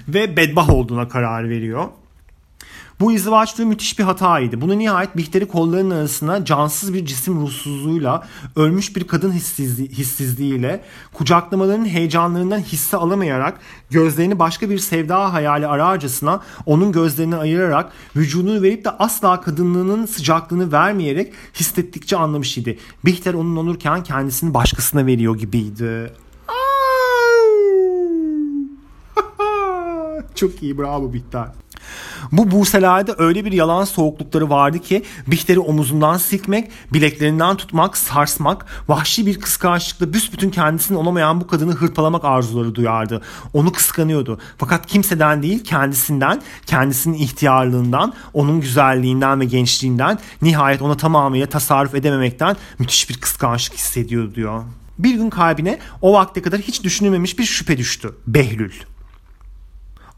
ve 0.08 0.36
bedbah 0.36 0.70
olduğuna 0.70 1.08
karar 1.08 1.48
veriyor. 1.48 1.88
Bu 3.00 3.12
izdivaç 3.12 3.58
müthiş 3.58 3.98
bir 3.98 4.04
hataydı. 4.04 4.60
Bunu 4.60 4.78
nihayet 4.78 5.16
Bihter'i 5.16 5.48
kollarının 5.48 5.96
arasına 5.96 6.44
cansız 6.44 6.94
bir 6.94 7.06
cisim 7.06 7.40
ruhsuzluğuyla, 7.40 8.26
ölmüş 8.56 8.96
bir 8.96 9.04
kadın 9.04 9.32
hissizliği, 9.32 9.88
hissizliğiyle, 9.88 10.84
kucaklamaların 11.12 11.84
heyecanlarından 11.84 12.58
hisse 12.58 12.96
alamayarak, 12.96 13.60
gözlerini 13.90 14.38
başka 14.38 14.70
bir 14.70 14.78
sevda 14.78 15.32
hayali 15.32 15.66
ararcasına 15.66 16.40
onun 16.66 16.92
gözlerini 16.92 17.36
ayırarak, 17.36 17.92
vücudunu 18.16 18.62
verip 18.62 18.84
de 18.84 18.90
asla 18.90 19.40
kadınlığının 19.40 20.06
sıcaklığını 20.06 20.72
vermeyerek 20.72 21.32
hissettikçe 21.54 22.16
anlamış 22.16 22.58
idi. 22.58 22.78
Bihter 23.04 23.34
onun 23.34 23.56
onurken 23.56 24.02
kendisini 24.02 24.54
başkasına 24.54 25.06
veriyor 25.06 25.38
gibiydi. 25.38 26.12
Çok 30.34 30.62
iyi 30.62 30.78
bravo 30.78 31.12
Bihter. 31.12 31.48
Bu 32.32 32.50
Buse'lerde 32.50 33.14
öyle 33.18 33.44
bir 33.44 33.52
yalan 33.52 33.84
soğuklukları 33.84 34.50
vardı 34.50 34.78
ki 34.78 35.02
Bihter'i 35.26 35.60
omuzundan 35.60 36.16
silkmek, 36.16 36.70
bileklerinden 36.92 37.56
tutmak, 37.56 37.96
sarsmak, 37.96 38.66
vahşi 38.88 39.26
bir 39.26 39.40
kıskançlıkla 39.40 40.12
büsbütün 40.12 40.50
kendisinin 40.50 40.98
olamayan 40.98 41.40
bu 41.40 41.46
kadını 41.46 41.72
hırpalamak 41.72 42.24
arzuları 42.24 42.74
duyardı. 42.74 43.22
Onu 43.52 43.72
kıskanıyordu. 43.72 44.38
Fakat 44.58 44.86
kimseden 44.86 45.42
değil 45.42 45.64
kendisinden, 45.64 46.42
kendisinin 46.66 47.18
ihtiyarlığından, 47.18 48.12
onun 48.34 48.60
güzelliğinden 48.60 49.40
ve 49.40 49.44
gençliğinden 49.44 50.18
nihayet 50.42 50.82
ona 50.82 50.96
tamamıyla 50.96 51.46
tasarruf 51.46 51.94
edememekten 51.94 52.56
müthiş 52.78 53.10
bir 53.10 53.16
kıskançlık 53.16 53.78
hissediyordu 53.78 54.34
diyor. 54.34 54.62
Bir 54.98 55.14
gün 55.14 55.30
kalbine 55.30 55.78
o 56.02 56.12
vakte 56.12 56.42
kadar 56.42 56.60
hiç 56.60 56.84
düşünülmemiş 56.84 57.38
bir 57.38 57.44
şüphe 57.44 57.78
düştü. 57.78 58.14
Behlül. 58.26 58.72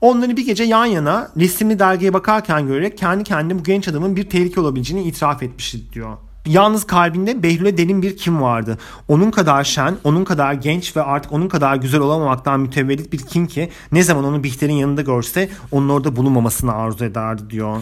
Onları 0.00 0.36
bir 0.36 0.46
gece 0.46 0.64
yan 0.64 0.86
yana 0.86 1.28
resimli 1.36 1.78
dergiye 1.78 2.12
bakarken 2.12 2.66
görerek 2.66 2.98
kendi 2.98 3.24
kendine 3.24 3.58
bu 3.58 3.62
genç 3.62 3.88
adamın 3.88 4.16
bir 4.16 4.30
tehlike 4.30 4.60
olabileceğini 4.60 5.08
itiraf 5.08 5.42
etmişti 5.42 5.92
diyor. 5.92 6.16
Yalnız 6.46 6.86
kalbinde 6.86 7.42
Behlül'e 7.42 7.76
derin 7.76 8.02
bir 8.02 8.16
kim 8.16 8.42
vardı. 8.42 8.78
Onun 9.08 9.30
kadar 9.30 9.64
şen, 9.64 9.96
onun 10.04 10.24
kadar 10.24 10.52
genç 10.52 10.96
ve 10.96 11.02
artık 11.02 11.32
onun 11.32 11.48
kadar 11.48 11.76
güzel 11.76 12.00
olamamaktan 12.00 12.60
mütevellit 12.60 13.12
bir 13.12 13.18
kim 13.18 13.46
ki 13.46 13.70
ne 13.92 14.02
zaman 14.02 14.24
onu 14.24 14.44
Bihter'in 14.44 14.74
yanında 14.74 15.02
görse 15.02 15.48
onun 15.72 15.88
orada 15.88 16.16
bulunmamasını 16.16 16.74
arzu 16.74 17.04
ederdi 17.04 17.42
diyor 17.50 17.76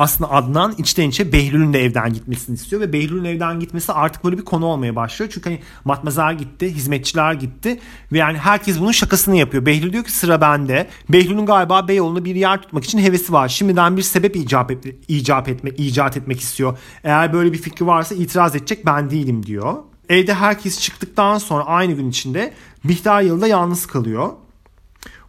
aslında 0.00 0.30
Adnan 0.30 0.74
içten 0.78 1.08
içe 1.08 1.32
Behlül'ün 1.32 1.72
de 1.72 1.84
evden 1.84 2.12
gitmesini 2.12 2.54
istiyor 2.54 2.82
ve 2.82 2.92
Behlül'ün 2.92 3.24
evden 3.24 3.60
gitmesi 3.60 3.92
artık 3.92 4.24
böyle 4.24 4.38
bir 4.38 4.44
konu 4.44 4.66
olmaya 4.66 4.96
başlıyor. 4.96 5.30
Çünkü 5.34 5.50
hani 5.50 5.60
matmazel 5.84 6.38
gitti, 6.38 6.74
hizmetçiler 6.74 7.32
gitti 7.32 7.80
ve 8.12 8.18
yani 8.18 8.38
herkes 8.38 8.80
bunun 8.80 8.92
şakasını 8.92 9.36
yapıyor. 9.36 9.66
Behlül 9.66 9.92
diyor 9.92 10.04
ki 10.04 10.12
sıra 10.12 10.40
bende. 10.40 10.88
Behlül'ün 11.08 11.46
galiba 11.46 11.88
Beyoğlu'nda 11.88 12.24
bir 12.24 12.34
yer 12.34 12.62
tutmak 12.62 12.84
için 12.84 12.98
hevesi 12.98 13.32
var. 13.32 13.48
Şimdiden 13.48 13.96
bir 13.96 14.02
sebep 14.02 14.36
icap, 14.36 14.70
et, 14.70 14.84
icap 15.08 15.48
etme, 15.48 15.70
icat 15.70 16.16
etmek 16.16 16.40
istiyor. 16.40 16.78
Eğer 17.04 17.32
böyle 17.32 17.52
bir 17.52 17.58
fikri 17.58 17.86
varsa 17.86 18.14
itiraz 18.14 18.56
edecek 18.56 18.86
ben 18.86 19.10
değilim 19.10 19.46
diyor. 19.46 19.74
Evde 20.08 20.34
herkes 20.34 20.80
çıktıktan 20.80 21.38
sonra 21.38 21.64
aynı 21.64 21.92
gün 21.92 22.10
içinde 22.10 22.52
Bihter 22.84 23.22
yılda 23.22 23.46
yalnız 23.46 23.86
kalıyor. 23.86 24.30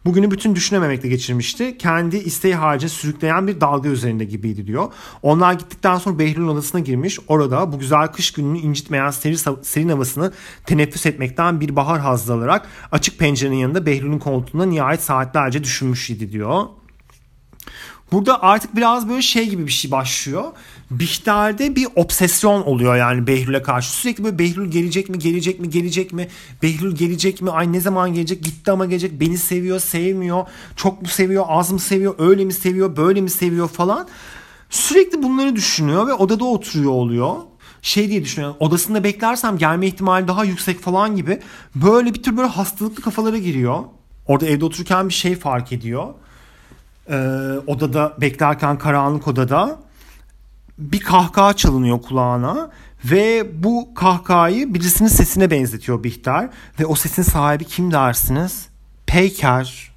Bugünü 0.05 0.31
bütün 0.31 0.55
düşünememekle 0.55 1.09
geçirmişti. 1.09 1.77
Kendi 1.77 2.17
isteği 2.17 2.55
harici 2.55 2.89
sürükleyen 2.89 3.47
bir 3.47 3.61
dalga 3.61 3.89
üzerinde 3.89 4.25
gibiydi 4.25 4.67
diyor. 4.67 4.93
Onlar 5.21 5.53
gittikten 5.53 5.97
sonra 5.97 6.19
Behlül'ün 6.19 6.47
odasına 6.47 6.81
girmiş. 6.81 7.19
Orada 7.27 7.71
bu 7.71 7.79
güzel 7.79 8.07
kış 8.07 8.31
gününü 8.31 8.59
incitmeyen 8.59 9.09
seri, 9.09 9.37
serin 9.37 9.89
havasını 9.89 10.33
teneffüs 10.65 11.05
etmekten 11.05 11.61
bir 11.61 11.75
bahar 11.75 11.99
hazzı 11.99 12.33
alarak 12.33 12.67
açık 12.91 13.19
pencerenin 13.19 13.55
yanında 13.55 13.85
Behlül'ün 13.85 14.19
koltuğunda 14.19 14.65
nihayet 14.65 15.03
saatlerce 15.03 15.63
düşünmüş 15.63 16.09
idi 16.09 16.31
diyor. 16.31 16.65
Burada 18.11 18.43
artık 18.43 18.75
biraz 18.75 19.09
böyle 19.09 19.21
şey 19.21 19.49
gibi 19.49 19.65
bir 19.67 19.71
şey 19.71 19.91
başlıyor. 19.91 20.43
Bihter'de 20.91 21.75
bir 21.75 21.87
obsesyon 21.95 22.61
oluyor 22.61 22.95
yani 22.95 23.27
Behlül'e 23.27 23.61
karşı. 23.61 23.91
Sürekli 23.91 24.23
böyle 24.23 24.39
Behlül 24.39 24.71
gelecek 24.71 25.09
mi, 25.09 25.19
gelecek 25.19 25.59
mi, 25.59 25.69
gelecek 25.69 26.13
mi? 26.13 26.27
Behlül 26.63 26.95
gelecek 26.95 27.41
mi? 27.41 27.51
Ay 27.51 27.73
ne 27.73 27.79
zaman 27.79 28.13
gelecek? 28.13 28.43
Gitti 28.43 28.71
ama 28.71 28.85
gelecek. 28.85 29.19
Beni 29.19 29.37
seviyor, 29.37 29.79
sevmiyor. 29.79 30.45
Çok 30.75 31.01
mu 31.01 31.07
seviyor, 31.07 31.45
az 31.47 31.71
mı 31.71 31.79
seviyor? 31.79 32.15
Öyle 32.19 32.45
mi 32.45 32.53
seviyor, 32.53 32.97
böyle 32.97 33.21
mi 33.21 33.29
seviyor 33.29 33.67
falan. 33.69 34.07
Sürekli 34.69 35.23
bunları 35.23 35.55
düşünüyor 35.55 36.07
ve 36.07 36.13
odada 36.13 36.45
oturuyor 36.45 36.91
oluyor 36.91 37.35
şey 37.81 38.09
diye 38.09 38.23
düşünüyorum. 38.23 38.57
Odasında 38.59 39.03
beklersem 39.03 39.57
gelme 39.57 39.87
ihtimali 39.87 40.27
daha 40.27 40.45
yüksek 40.45 40.79
falan 40.79 41.15
gibi. 41.15 41.39
Böyle 41.75 42.13
bir 42.13 42.23
tür 42.23 42.37
böyle 42.37 42.47
hastalıklı 42.47 43.03
kafalara 43.03 43.37
giriyor. 43.37 43.83
Orada 44.27 44.45
evde 44.45 44.65
otururken 44.65 45.09
bir 45.09 45.13
şey 45.13 45.35
fark 45.35 45.71
ediyor 45.71 46.13
e, 47.09 47.17
odada 47.67 48.13
beklerken 48.21 48.77
karanlık 48.77 49.27
odada 49.27 49.79
bir 50.81 50.99
kahkaha 50.99 51.53
çalınıyor 51.53 52.01
kulağına 52.01 52.69
ve 53.05 53.47
bu 53.63 53.93
kahkahayı 53.95 54.73
birisinin 54.73 55.09
sesine 55.09 55.51
benzetiyor 55.51 56.03
Bihter 56.03 56.49
ve 56.79 56.85
o 56.85 56.95
sesin 56.95 57.23
sahibi 57.23 57.65
kim 57.65 57.91
dersiniz? 57.91 58.67
Peyker. 59.05 59.90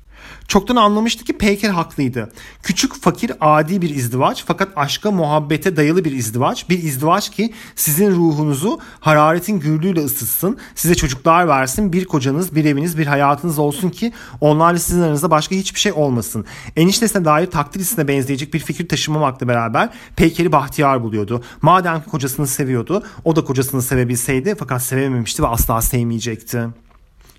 Çoktan 0.49 0.77
anlamıştı 0.77 1.25
ki 1.25 1.39
Peyker 1.39 1.71
haklıydı. 1.71 2.33
Küçük, 2.63 2.95
fakir, 2.95 3.33
adi 3.41 3.83
bir 3.83 3.91
izdivaç 3.91 4.45
fakat 4.47 4.69
aşka, 4.77 5.11
muhabbete 5.11 5.77
dayalı 5.77 6.05
bir 6.05 6.13
izdivaç. 6.13 6.69
Bir 6.69 6.83
izdivaç 6.83 7.31
ki 7.31 7.55
sizin 7.77 8.11
ruhunuzu 8.11 8.81
hararetin 9.01 9.61
gürlüğüyle 9.61 10.01
ısıtsın, 10.01 10.59
size 10.75 10.95
çocuklar 10.95 11.49
versin, 11.49 11.93
bir 11.93 12.05
kocanız, 12.05 12.55
bir 12.55 12.65
eviniz, 12.65 12.99
bir 12.99 13.07
hayatınız 13.07 13.59
olsun 13.59 13.91
ki 13.91 14.13
onlarla 14.41 14.79
sizin 14.79 15.03
aranızda 15.03 15.31
başka 15.31 15.55
hiçbir 15.55 15.81
şey 15.81 15.93
olmasın. 15.93 16.45
Eniştesine 16.77 17.25
dair 17.25 17.47
takdir 17.47 17.81
hissine 17.81 18.09
benzeyecek 18.09 18.55
bir 18.55 18.59
fikir 18.59 18.89
taşımamakla 18.89 19.49
beraber 19.49 19.89
Peyker'i 20.17 20.53
bahtiyar 20.53 21.03
buluyordu. 21.03 21.43
Madem 21.63 22.03
ki 22.03 22.11
kocasını 22.11 22.47
seviyordu, 22.47 23.03
o 23.25 23.37
da 23.37 23.45
kocasını 23.45 23.83
sevebilseydi 23.83 24.55
fakat 24.59 24.83
sevememişti 24.83 25.43
ve 25.43 25.47
asla 25.47 25.83
sevmeyecekti. 25.83 26.69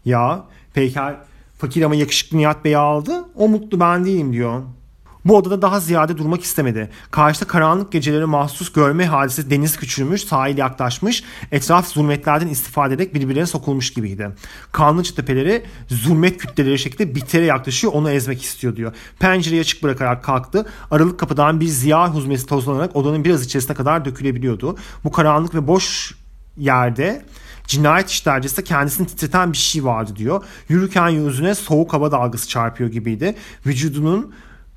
Ya 0.05 0.43
Peyker 0.73 1.15
Fakir 1.57 1.81
ama 1.81 1.95
yakışıklı 1.95 2.37
Nihat 2.37 2.65
Bey'i 2.65 2.77
aldı. 2.77 3.25
O 3.35 3.47
mutlu 3.47 3.79
ben 3.79 4.05
değilim 4.05 4.33
diyor. 4.33 4.61
Bu 5.25 5.37
odada 5.37 5.61
daha 5.61 5.79
ziyade 5.79 6.17
durmak 6.17 6.43
istemedi. 6.43 6.89
Karşıda 7.11 7.47
karanlık 7.47 7.91
geceleri 7.91 8.25
mahsus 8.25 8.71
görme 8.71 9.05
hadisi 9.05 9.49
deniz 9.49 9.77
küçülmüş, 9.77 10.23
sahil 10.23 10.57
yaklaşmış, 10.57 11.23
etraf 11.51 11.87
zulmetlerden 11.87 12.47
istifade 12.47 12.93
ederek 12.93 13.13
birbirine 13.13 13.45
sokulmuş 13.45 13.93
gibiydi. 13.93 14.29
Kanlı 14.71 15.03
tepeleri 15.03 15.63
zulmet 15.87 16.37
kütleleri 16.37 16.79
şekilde 16.79 17.15
bitere 17.15 17.45
yaklaşıyor, 17.45 17.93
onu 17.93 18.11
ezmek 18.11 18.43
istiyor 18.43 18.75
diyor. 18.75 18.93
Pencereyi 19.19 19.61
açık 19.61 19.83
bırakarak 19.83 20.23
kalktı. 20.23 20.65
Aralık 20.91 21.19
kapıdan 21.19 21.59
bir 21.59 21.67
ziya 21.67 22.13
huzmesi 22.13 22.45
tozlanarak 22.45 22.95
odanın 22.95 23.23
biraz 23.23 23.45
içerisine 23.45 23.75
kadar 23.75 24.05
dökülebiliyordu. 24.05 24.77
Bu 25.03 25.11
karanlık 25.11 25.55
ve 25.55 25.67
boş 25.67 26.15
yerde 26.57 27.25
cinayet 27.67 28.09
işlercesi 28.09 28.63
kendisini 28.63 29.07
titreten 29.07 29.51
bir 29.51 29.57
şey 29.57 29.85
vardı 29.85 30.15
diyor. 30.15 30.43
Yürürken 30.69 31.09
yüzüne 31.09 31.55
soğuk 31.55 31.93
hava 31.93 32.11
dalgası 32.11 32.49
çarpıyor 32.49 32.91
gibiydi. 32.91 33.35
Vücudunun 33.65 34.33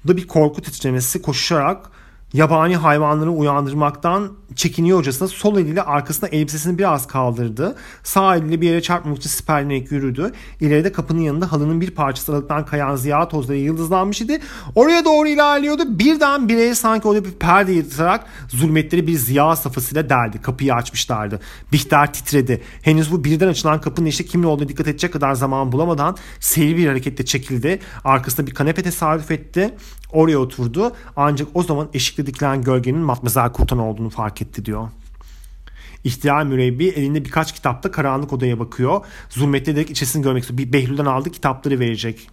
da 0.08 0.16
bir 0.16 0.26
korku 0.26 0.62
titremesi 0.62 1.22
koşarak 1.22 1.90
yabani 2.32 2.76
hayvanları 2.76 3.30
uyandırmaktan 3.30 4.32
çekiniyor 4.56 4.98
hocasına 4.98 5.28
sol 5.28 5.58
eliyle 5.58 5.82
arkasına 5.82 6.28
elbisesini 6.28 6.78
biraz 6.78 7.06
kaldırdı. 7.06 7.76
Sağ 8.02 8.36
eliyle 8.36 8.60
bir 8.60 8.66
yere 8.68 8.82
çarpmamak 8.82 9.18
için 9.18 9.30
siperlenerek 9.30 9.92
yürüdü. 9.92 10.32
İleride 10.60 10.92
kapının 10.92 11.20
yanında 11.20 11.52
halının 11.52 11.80
bir 11.80 11.90
parçası 11.90 12.32
aralıktan 12.32 12.66
kayan 12.66 12.96
ziya 12.96 13.28
tozları 13.28 13.58
yıldızlanmış 13.58 14.20
idi. 14.20 14.40
Oraya 14.74 15.04
doğru 15.04 15.28
ilerliyordu. 15.28 15.98
Birden 15.98 16.48
bireye 16.48 16.74
sanki 16.74 17.08
orada 17.08 17.24
bir 17.24 17.30
perde 17.30 17.72
yırtarak 17.72 18.26
zulmetleri 18.48 19.06
bir 19.06 19.14
ziya 19.14 19.56
safhasıyla 19.56 20.10
deldi. 20.10 20.42
Kapıyı 20.42 20.74
açmışlardı. 20.74 21.40
Bihter 21.72 22.12
titredi. 22.12 22.62
Henüz 22.82 23.12
bu 23.12 23.24
birden 23.24 23.48
açılan 23.48 23.80
kapının 23.80 24.06
işte 24.06 24.24
kimin 24.24 24.44
olduğunu 24.44 24.68
dikkat 24.68 24.88
edecek 24.88 25.12
kadar 25.12 25.34
zaman 25.34 25.72
bulamadan 25.72 26.16
seri 26.40 26.76
bir 26.76 26.88
hareketle 26.88 27.24
çekildi. 27.24 27.78
Arkasında 28.04 28.46
bir 28.46 28.54
kanepe 28.54 28.82
tesadüf 28.82 29.30
etti. 29.30 29.74
Oraya 30.12 30.38
oturdu. 30.38 30.92
Ancak 31.16 31.48
o 31.54 31.62
zaman 31.62 31.88
eşikte 31.94 32.26
dikilen 32.26 32.62
gölgenin 32.62 33.00
Matmazel 33.00 33.52
Kurtan 33.52 33.78
olduğunu 33.78 34.10
fark 34.10 34.42
etti 34.42 34.64
diyor. 34.64 34.88
İhtiyar 36.04 36.44
mürebbi 36.44 36.88
elinde 36.88 37.24
birkaç 37.24 37.54
kitapta 37.54 37.90
karanlık 37.90 38.32
odaya 38.32 38.58
bakıyor. 38.58 39.00
Zulmetli 39.28 39.72
ederek 39.72 39.90
içerisini 39.90 40.22
görmek 40.22 40.42
istiyor. 40.42 40.58
Bir 40.58 40.72
Behlül'den 40.72 41.04
aldığı 41.04 41.30
kitapları 41.30 41.80
verecek. 41.80 42.30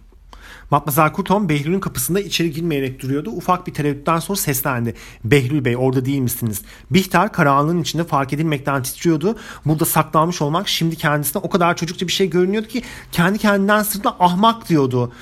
Matmazel 0.70 1.12
Kurton 1.12 1.48
Behlül'ün 1.48 1.80
kapısında 1.80 2.20
içeri 2.20 2.50
girmeyerek 2.50 3.02
duruyordu. 3.02 3.30
Ufak 3.30 3.66
bir 3.66 3.74
tereddütten 3.74 4.18
sonra 4.18 4.38
seslendi. 4.38 4.94
Behlül 5.24 5.64
Bey 5.64 5.76
orada 5.76 6.04
değil 6.04 6.18
misiniz? 6.18 6.62
Bihter 6.90 7.32
karanlığın 7.32 7.82
içinde 7.82 8.04
fark 8.04 8.32
edilmekten 8.32 8.82
titriyordu. 8.82 9.36
Burada 9.64 9.84
saklanmış 9.84 10.42
olmak 10.42 10.68
şimdi 10.68 10.96
kendisine 10.96 11.42
o 11.44 11.50
kadar 11.50 11.76
çocukça 11.76 12.06
bir 12.06 12.12
şey 12.12 12.30
görünüyordu 12.30 12.68
ki 12.68 12.82
kendi 13.12 13.38
kendinden 13.38 13.82
sırtına 13.82 14.16
ahmak 14.20 14.68
diyordu 14.68 15.12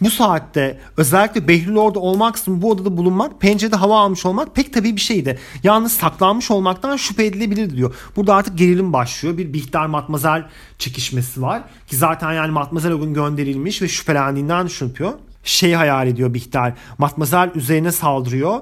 bu 0.00 0.10
saatte 0.10 0.78
özellikle 0.96 1.48
Behlül 1.48 1.76
orada 1.76 1.98
olmaksızın 1.98 2.62
bu 2.62 2.70
odada 2.70 2.96
bulunmak, 2.96 3.40
pencerede 3.40 3.76
hava 3.76 4.00
almış 4.00 4.26
olmak 4.26 4.54
pek 4.54 4.72
tabii 4.72 4.96
bir 4.96 5.00
şeydi. 5.00 5.38
Yalnız 5.62 5.92
saklanmış 5.92 6.50
olmaktan 6.50 6.96
şüphe 6.96 7.24
edilebilirdi 7.24 7.76
diyor. 7.76 7.94
Burada 8.16 8.34
artık 8.34 8.58
gerilim 8.58 8.92
başlıyor. 8.92 9.38
Bir 9.38 9.52
Bihter 9.52 9.86
Matmazel 9.86 10.44
çekişmesi 10.78 11.42
var. 11.42 11.62
Ki 11.86 11.96
zaten 11.96 12.32
yani 12.32 12.50
Matmazel 12.50 12.92
o 12.92 13.00
gün 13.00 13.14
gönderilmiş 13.14 13.82
ve 13.82 13.88
şüphelendiğinden 13.88 14.66
düşünüyor. 14.66 15.12
şey 15.44 15.72
hayal 15.74 16.08
ediyor 16.08 16.34
Bihter. 16.34 16.72
Matmazel 16.98 17.50
üzerine 17.54 17.92
saldırıyor. 17.92 18.60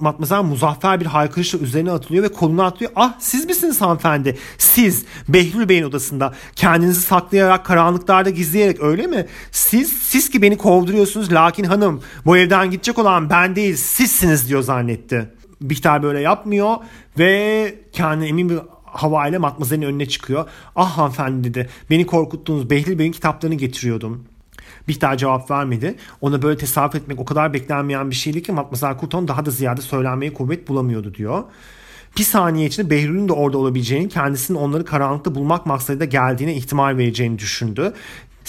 Matmazel 0.00 0.42
muzaffer 0.42 1.00
bir 1.00 1.06
haykırışla 1.06 1.58
üzerine 1.58 1.90
atılıyor 1.90 2.24
ve 2.24 2.28
koluna 2.28 2.64
atlıyor. 2.64 2.92
Ah 2.96 3.14
siz 3.18 3.46
misiniz 3.46 3.80
hanımefendi? 3.80 4.38
Siz 4.58 5.04
Behlül 5.28 5.68
Bey'in 5.68 5.84
odasında 5.84 6.34
kendinizi 6.56 7.00
saklayarak 7.00 7.66
karanlıklarda 7.66 8.30
gizleyerek 8.30 8.82
öyle 8.82 9.06
mi? 9.06 9.26
Siz 9.50 9.92
siz 9.92 10.30
ki 10.30 10.42
beni 10.42 10.56
kovduruyorsunuz 10.56 11.32
lakin 11.32 11.64
hanım 11.64 12.02
bu 12.26 12.36
evden 12.36 12.70
gidecek 12.70 12.98
olan 12.98 13.30
ben 13.30 13.56
değil 13.56 13.76
sizsiniz 13.76 14.48
diyor 14.48 14.62
zannetti. 14.62 15.30
Bihter 15.60 16.02
böyle 16.02 16.20
yapmıyor 16.20 16.76
ve 17.18 17.74
kendine 17.92 18.28
emin 18.28 18.48
bir 18.48 18.58
havayla 18.84 19.40
Matmazel'in 19.40 19.82
önüne 19.82 20.06
çıkıyor. 20.06 20.48
Ah 20.76 20.98
hanımefendi 20.98 21.54
dedi 21.54 21.68
beni 21.90 22.06
korkuttunuz 22.06 22.70
Behlül 22.70 22.98
Bey'in 22.98 23.12
kitaplarını 23.12 23.54
getiriyordum. 23.54 24.24
Bihter 24.90 25.16
cevap 25.16 25.50
vermedi. 25.50 25.94
Ona 26.20 26.42
böyle 26.42 26.58
tesarruf 26.58 26.94
etmek 26.94 27.20
o 27.20 27.24
kadar 27.24 27.52
beklenmeyen 27.52 28.10
bir 28.10 28.14
şeydi 28.14 28.42
ki 28.42 28.52
Matmazel 28.52 28.96
Kurton 28.96 29.28
daha 29.28 29.46
da 29.46 29.50
ziyade 29.50 29.80
söylenmeye 29.80 30.34
kuvvet 30.34 30.68
bulamıyordu 30.68 31.14
diyor. 31.14 31.42
Bir 32.18 32.22
saniye 32.22 32.66
içinde 32.66 32.90
Behlül'ün 32.90 33.28
de 33.28 33.32
orada 33.32 33.58
olabileceğini, 33.58 34.08
kendisinin 34.08 34.58
onları 34.58 34.84
karanlıkta 34.84 35.34
bulmak 35.34 35.66
maksadıyla 35.66 36.06
geldiğine 36.06 36.54
ihtimal 36.54 36.96
vereceğini 36.96 37.38
düşündü. 37.38 37.92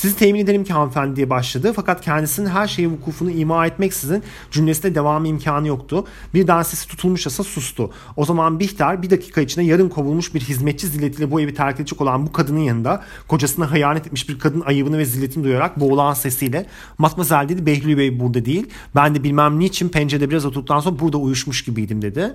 Sizi 0.01 0.15
temin 0.15 0.39
ederim 0.39 0.63
ki 0.63 0.73
hanımefendi 0.73 1.15
diye 1.15 1.29
başladı. 1.29 1.73
Fakat 1.75 2.01
kendisinin 2.01 2.49
her 2.49 2.67
şeyi 2.67 2.91
vukufunu 2.91 3.31
ima 3.31 3.67
etmeksizin 3.67 4.23
cümlesinde 4.51 4.95
devam 4.95 5.25
imkanı 5.25 5.67
yoktu. 5.67 6.05
Birden 6.33 6.63
sesi 6.63 6.87
tutulmuşçasına 6.87 7.45
sustu. 7.45 7.91
O 8.15 8.25
zaman 8.25 8.59
Bihter 8.59 9.01
bir 9.01 9.09
dakika 9.09 9.41
içinde 9.41 9.65
yarım 9.65 9.89
kovulmuş 9.89 10.33
bir 10.33 10.41
hizmetçi 10.41 10.87
zilletiyle 10.87 11.31
bu 11.31 11.41
evi 11.41 11.53
terk 11.53 11.79
edecek 11.79 12.01
olan 12.01 12.27
bu 12.27 12.31
kadının 12.31 12.59
yanında 12.59 13.03
kocasına 13.27 13.71
hıyanet 13.71 14.05
etmiş 14.05 14.29
bir 14.29 14.39
kadın 14.39 14.61
ayıbını 14.61 14.97
ve 14.97 15.05
zilletini 15.05 15.43
duyarak 15.43 15.79
boğulan 15.79 16.13
sesiyle 16.13 16.65
Matmazel 16.97 17.49
dedi 17.49 17.65
Behlül 17.65 17.97
Bey 17.97 18.19
burada 18.19 18.45
değil. 18.45 18.67
Ben 18.95 19.15
de 19.15 19.23
bilmem 19.23 19.59
niçin 19.59 19.89
pencerede 19.89 20.29
biraz 20.29 20.45
oturduktan 20.45 20.79
sonra 20.79 20.99
burada 20.99 21.17
uyuşmuş 21.17 21.63
gibiydim 21.63 22.01
dedi. 22.01 22.33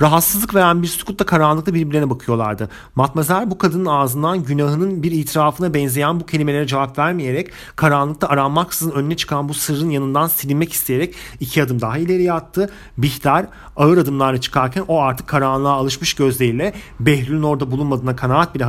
Rahatsızlık 0.00 0.54
veren 0.54 0.82
bir 0.82 0.86
sukutla 0.86 1.26
karanlıkta 1.26 1.74
birbirlerine 1.74 2.10
bakıyorlardı. 2.10 2.68
Matmazel 2.94 3.50
bu 3.50 3.58
kadının 3.58 3.86
ağzından 3.86 4.44
günahının 4.44 5.02
bir 5.02 5.12
itirafına 5.12 5.74
benzeyen 5.74 6.20
bu 6.20 6.26
kelimelere 6.26 6.66
cevap 6.66 6.98
vermeyerek 6.98 7.50
karanlıkta 7.76 8.28
aranmaksızın 8.28 8.90
önüne 8.90 9.16
çıkan 9.16 9.48
bu 9.48 9.54
sırrın 9.54 9.90
yanından 9.90 10.26
silinmek 10.26 10.72
isteyerek 10.72 11.14
iki 11.40 11.62
adım 11.62 11.80
daha 11.80 11.98
ileriye 11.98 12.32
attı. 12.32 12.70
Bihter 12.98 13.46
ağır 13.76 13.98
adımlarla 13.98 14.40
çıkarken 14.40 14.84
o 14.88 15.00
artık 15.00 15.26
karanlığa 15.26 15.72
alışmış 15.72 16.14
gözleriyle 16.14 16.72
Behlül'ün 17.00 17.42
orada 17.42 17.70
bulunmadığına 17.70 18.16
kanaat 18.16 18.54
bile 18.54 18.66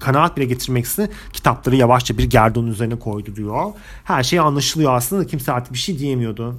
kanaat 0.00 0.36
bile 0.36 0.44
getirmeksizin 0.44 1.10
kitapları 1.32 1.76
yavaşça 1.76 2.18
bir 2.18 2.24
gerdonun 2.24 2.70
üzerine 2.70 2.98
koydu 2.98 3.36
diyor. 3.36 3.64
Her 4.04 4.22
şey 4.22 4.38
anlaşılıyor 4.38 4.94
aslında 4.94 5.26
kimse 5.26 5.52
artık 5.52 5.72
bir 5.72 5.78
şey 5.78 5.98
diyemiyordu. 5.98 6.54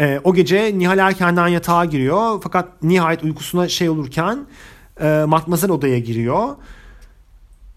E, 0.00 0.20
o 0.24 0.34
gece 0.34 0.78
Nihal 0.78 0.98
erkenden 0.98 1.48
yatağa 1.48 1.84
giriyor. 1.84 2.40
Fakat 2.42 2.82
nihayet 2.82 3.24
uykusuna 3.24 3.68
şey 3.68 3.88
olurken 3.88 4.38
e, 5.00 5.24
Matmazel 5.28 5.70
odaya 5.70 5.98
giriyor. 5.98 6.48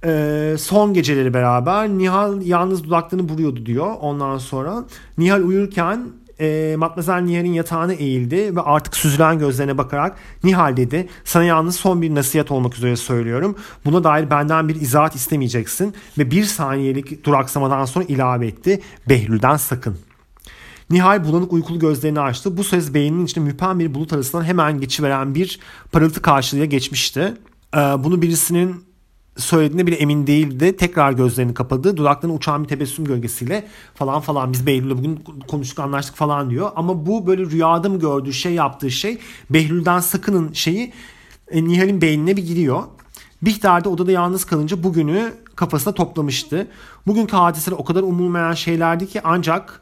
E, 0.05 0.55
son 0.59 0.93
geceleri 0.93 1.33
beraber 1.33 1.89
Nihal 1.89 2.41
yalnız 2.41 2.83
dudaklarını 2.83 3.29
vuruyordu 3.29 3.65
diyor. 3.65 3.95
Ondan 4.01 4.37
sonra 4.37 4.83
Nihal 5.17 5.41
uyurken 5.41 6.07
e, 6.39 6.75
Matmazel 6.77 7.21
Nihal'in 7.21 7.53
yatağına 7.53 7.93
eğildi 7.93 8.55
ve 8.55 8.61
artık 8.61 8.95
süzülen 8.95 9.39
gözlerine 9.39 9.77
bakarak 9.77 10.17
Nihal 10.43 10.77
dedi 10.77 11.07
sana 11.23 11.43
yalnız 11.43 11.75
son 11.75 12.01
bir 12.01 12.15
nasihat 12.15 12.51
olmak 12.51 12.75
üzere 12.75 12.95
söylüyorum. 12.95 13.55
Buna 13.85 14.03
dair 14.03 14.29
benden 14.29 14.67
bir 14.67 14.75
izahat 14.75 15.15
istemeyeceksin 15.15 15.93
ve 16.17 16.31
bir 16.31 16.43
saniyelik 16.43 17.25
duraksamadan 17.25 17.85
sonra 17.85 18.05
ilave 18.05 18.47
etti. 18.47 18.81
Behlül'den 19.09 19.57
sakın. 19.57 19.97
Nihal 20.89 21.25
bulanık 21.25 21.53
uykulu 21.53 21.79
gözlerini 21.79 22.19
açtı. 22.19 22.57
Bu 22.57 22.63
söz 22.63 22.93
beyninin 22.93 23.25
içinde 23.25 23.45
müphem 23.45 23.79
bir 23.79 23.93
bulut 23.93 24.13
arasından 24.13 24.43
hemen 24.43 24.79
geçiveren 24.79 25.35
bir 25.35 25.59
parıltı 25.91 26.21
karşılığıyla 26.21 26.65
geçmişti. 26.65 27.33
Ee, 27.75 27.77
bunu 27.77 28.21
birisinin 28.21 28.85
söylediğine 29.37 29.87
bile 29.87 29.95
emin 29.95 30.27
değildi. 30.27 30.77
Tekrar 30.77 31.11
gözlerini 31.11 31.53
kapadı. 31.53 31.97
Dudaklarına 31.97 32.35
uçan 32.35 32.63
bir 32.63 32.67
tebessüm 32.67 33.05
gölgesiyle 33.05 33.67
falan 33.95 34.19
falan 34.19 34.53
biz 34.53 34.67
Behlül'le 34.67 34.97
bugün 34.97 35.23
konuştuk 35.47 35.79
anlaştık 35.79 36.15
falan 36.15 36.49
diyor. 36.49 36.71
Ama 36.75 37.05
bu 37.05 37.27
böyle 37.27 37.45
rüyada 37.45 37.89
mı 37.89 37.99
gördüğü 37.99 38.33
şey 38.33 38.53
yaptığı 38.53 38.91
şey 38.91 39.17
Behlül'den 39.49 39.99
sakının 39.99 40.53
şeyi 40.53 40.93
e, 41.51 41.63
Nihal'in 41.63 42.01
beynine 42.01 42.37
bir 42.37 42.45
giriyor. 42.45 42.83
Bihter 43.41 43.83
de 43.83 43.89
odada 43.89 44.11
yalnız 44.11 44.45
kalınca 44.45 44.83
bugünü 44.83 45.33
kafasına 45.55 45.93
toplamıştı. 45.93 46.67
Bugünkü 47.07 47.35
hadiseler 47.35 47.77
o 47.77 47.83
kadar 47.83 48.03
umulmayan 48.03 48.53
şeylerdi 48.53 49.07
ki 49.07 49.21
ancak 49.23 49.81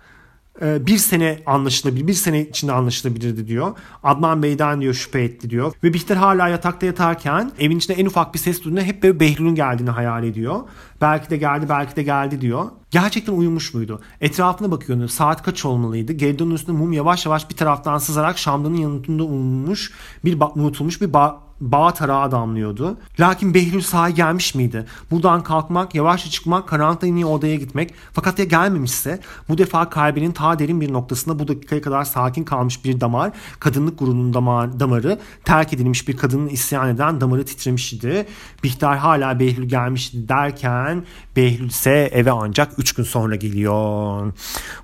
bir 0.61 0.97
sene 0.97 1.39
anlaşılabilir, 1.45 2.07
bir 2.07 2.13
sene 2.13 2.41
içinde 2.41 2.71
anlaşılabilirdi 2.71 3.47
diyor. 3.47 3.77
Adnan 4.03 4.43
Bey'den 4.43 4.81
diyor 4.81 4.93
şüphe 4.93 5.21
etti 5.21 5.49
diyor. 5.49 5.73
Ve 5.83 5.93
Bihter 5.93 6.15
hala 6.15 6.47
yatakta 6.47 6.85
yatarken 6.85 7.51
evin 7.59 7.77
içinde 7.77 7.97
en 8.01 8.05
ufak 8.05 8.33
bir 8.33 8.39
ses 8.39 8.63
duyduğunda 8.63 8.81
hep 8.81 9.03
böyle 9.03 9.19
Behlül'ün 9.19 9.55
geldiğini 9.55 9.89
hayal 9.89 10.23
ediyor. 10.23 10.59
Belki 11.01 11.29
de 11.29 11.37
geldi, 11.37 11.65
belki 11.69 11.95
de 11.95 12.03
geldi 12.03 12.41
diyor. 12.41 12.65
Gerçekten 12.91 13.33
uyumuş 13.33 13.73
muydu? 13.73 14.01
Etrafına 14.21 14.71
bakıyordu. 14.71 15.07
Saat 15.07 15.43
kaç 15.43 15.65
olmalıydı? 15.65 16.13
Gerdonun 16.13 16.55
üstünde 16.55 16.77
mum 16.77 16.93
yavaş 16.93 17.25
yavaş 17.25 17.49
bir 17.49 17.55
taraftan 17.55 17.97
sızarak 17.97 18.37
şamdanın 18.37 18.75
yanıtında 18.75 19.23
unutulmuş 19.23 19.91
bir, 20.25 20.37
unutulmuş 20.55 21.01
bir 21.01 21.09
ba- 21.09 21.35
bağ 21.71 21.93
tarağı 21.93 22.31
damlıyordu. 22.31 22.97
Lakin 23.19 23.53
Behlül 23.53 23.81
sahi 23.81 24.13
gelmiş 24.13 24.55
miydi? 24.55 24.85
Buradan 25.11 25.43
kalkmak, 25.43 25.95
yavaşça 25.95 26.29
çıkmak, 26.29 26.67
karanlıkta 26.67 27.07
yine 27.07 27.25
odaya 27.25 27.55
gitmek. 27.55 27.93
Fakat 28.13 28.39
ya 28.39 28.45
gelmemişse 28.45 29.19
bu 29.49 29.57
defa 29.57 29.89
kalbinin 29.89 30.31
ta 30.31 30.59
derin 30.59 30.81
bir 30.81 30.93
noktasında 30.93 31.39
bu 31.39 31.47
dakikaya 31.47 31.81
kadar 31.81 32.03
sakin 32.03 32.43
kalmış 32.43 32.85
bir 32.85 33.01
damar, 33.01 33.31
kadınlık 33.59 33.99
gururunun 33.99 34.33
damar, 34.33 34.79
damarı, 34.79 35.19
terk 35.45 35.73
edilmiş 35.73 36.07
bir 36.07 36.17
kadının 36.17 36.47
isyan 36.47 36.89
eden 36.89 37.21
damarı 37.21 37.45
titremişti. 37.45 38.27
Bihter 38.63 38.97
hala 38.97 39.39
Behlül 39.39 39.69
gelmişti 39.69 40.29
derken 40.29 41.03
Behlül 41.35 41.69
ise 41.69 42.09
eve 42.13 42.31
ancak 42.31 42.79
3 42.79 42.93
gün 42.93 43.03
sonra 43.03 43.35
geliyor. 43.35 44.33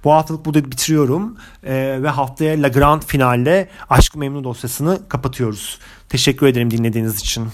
Bu 0.03 0.13
haftalık 0.13 0.45
burada 0.45 0.71
bitiriyorum 0.71 1.37
ee, 1.63 1.99
ve 2.01 2.09
haftaya 2.09 2.61
La 2.61 2.67
Grand 2.67 3.01
finalle 3.01 3.69
Aşk 3.89 4.15
Memnu 4.15 4.43
dosyasını 4.43 4.99
kapatıyoruz. 5.09 5.79
Teşekkür 6.09 6.47
ederim 6.47 6.71
dinlediğiniz 6.71 7.19
için. 7.19 7.47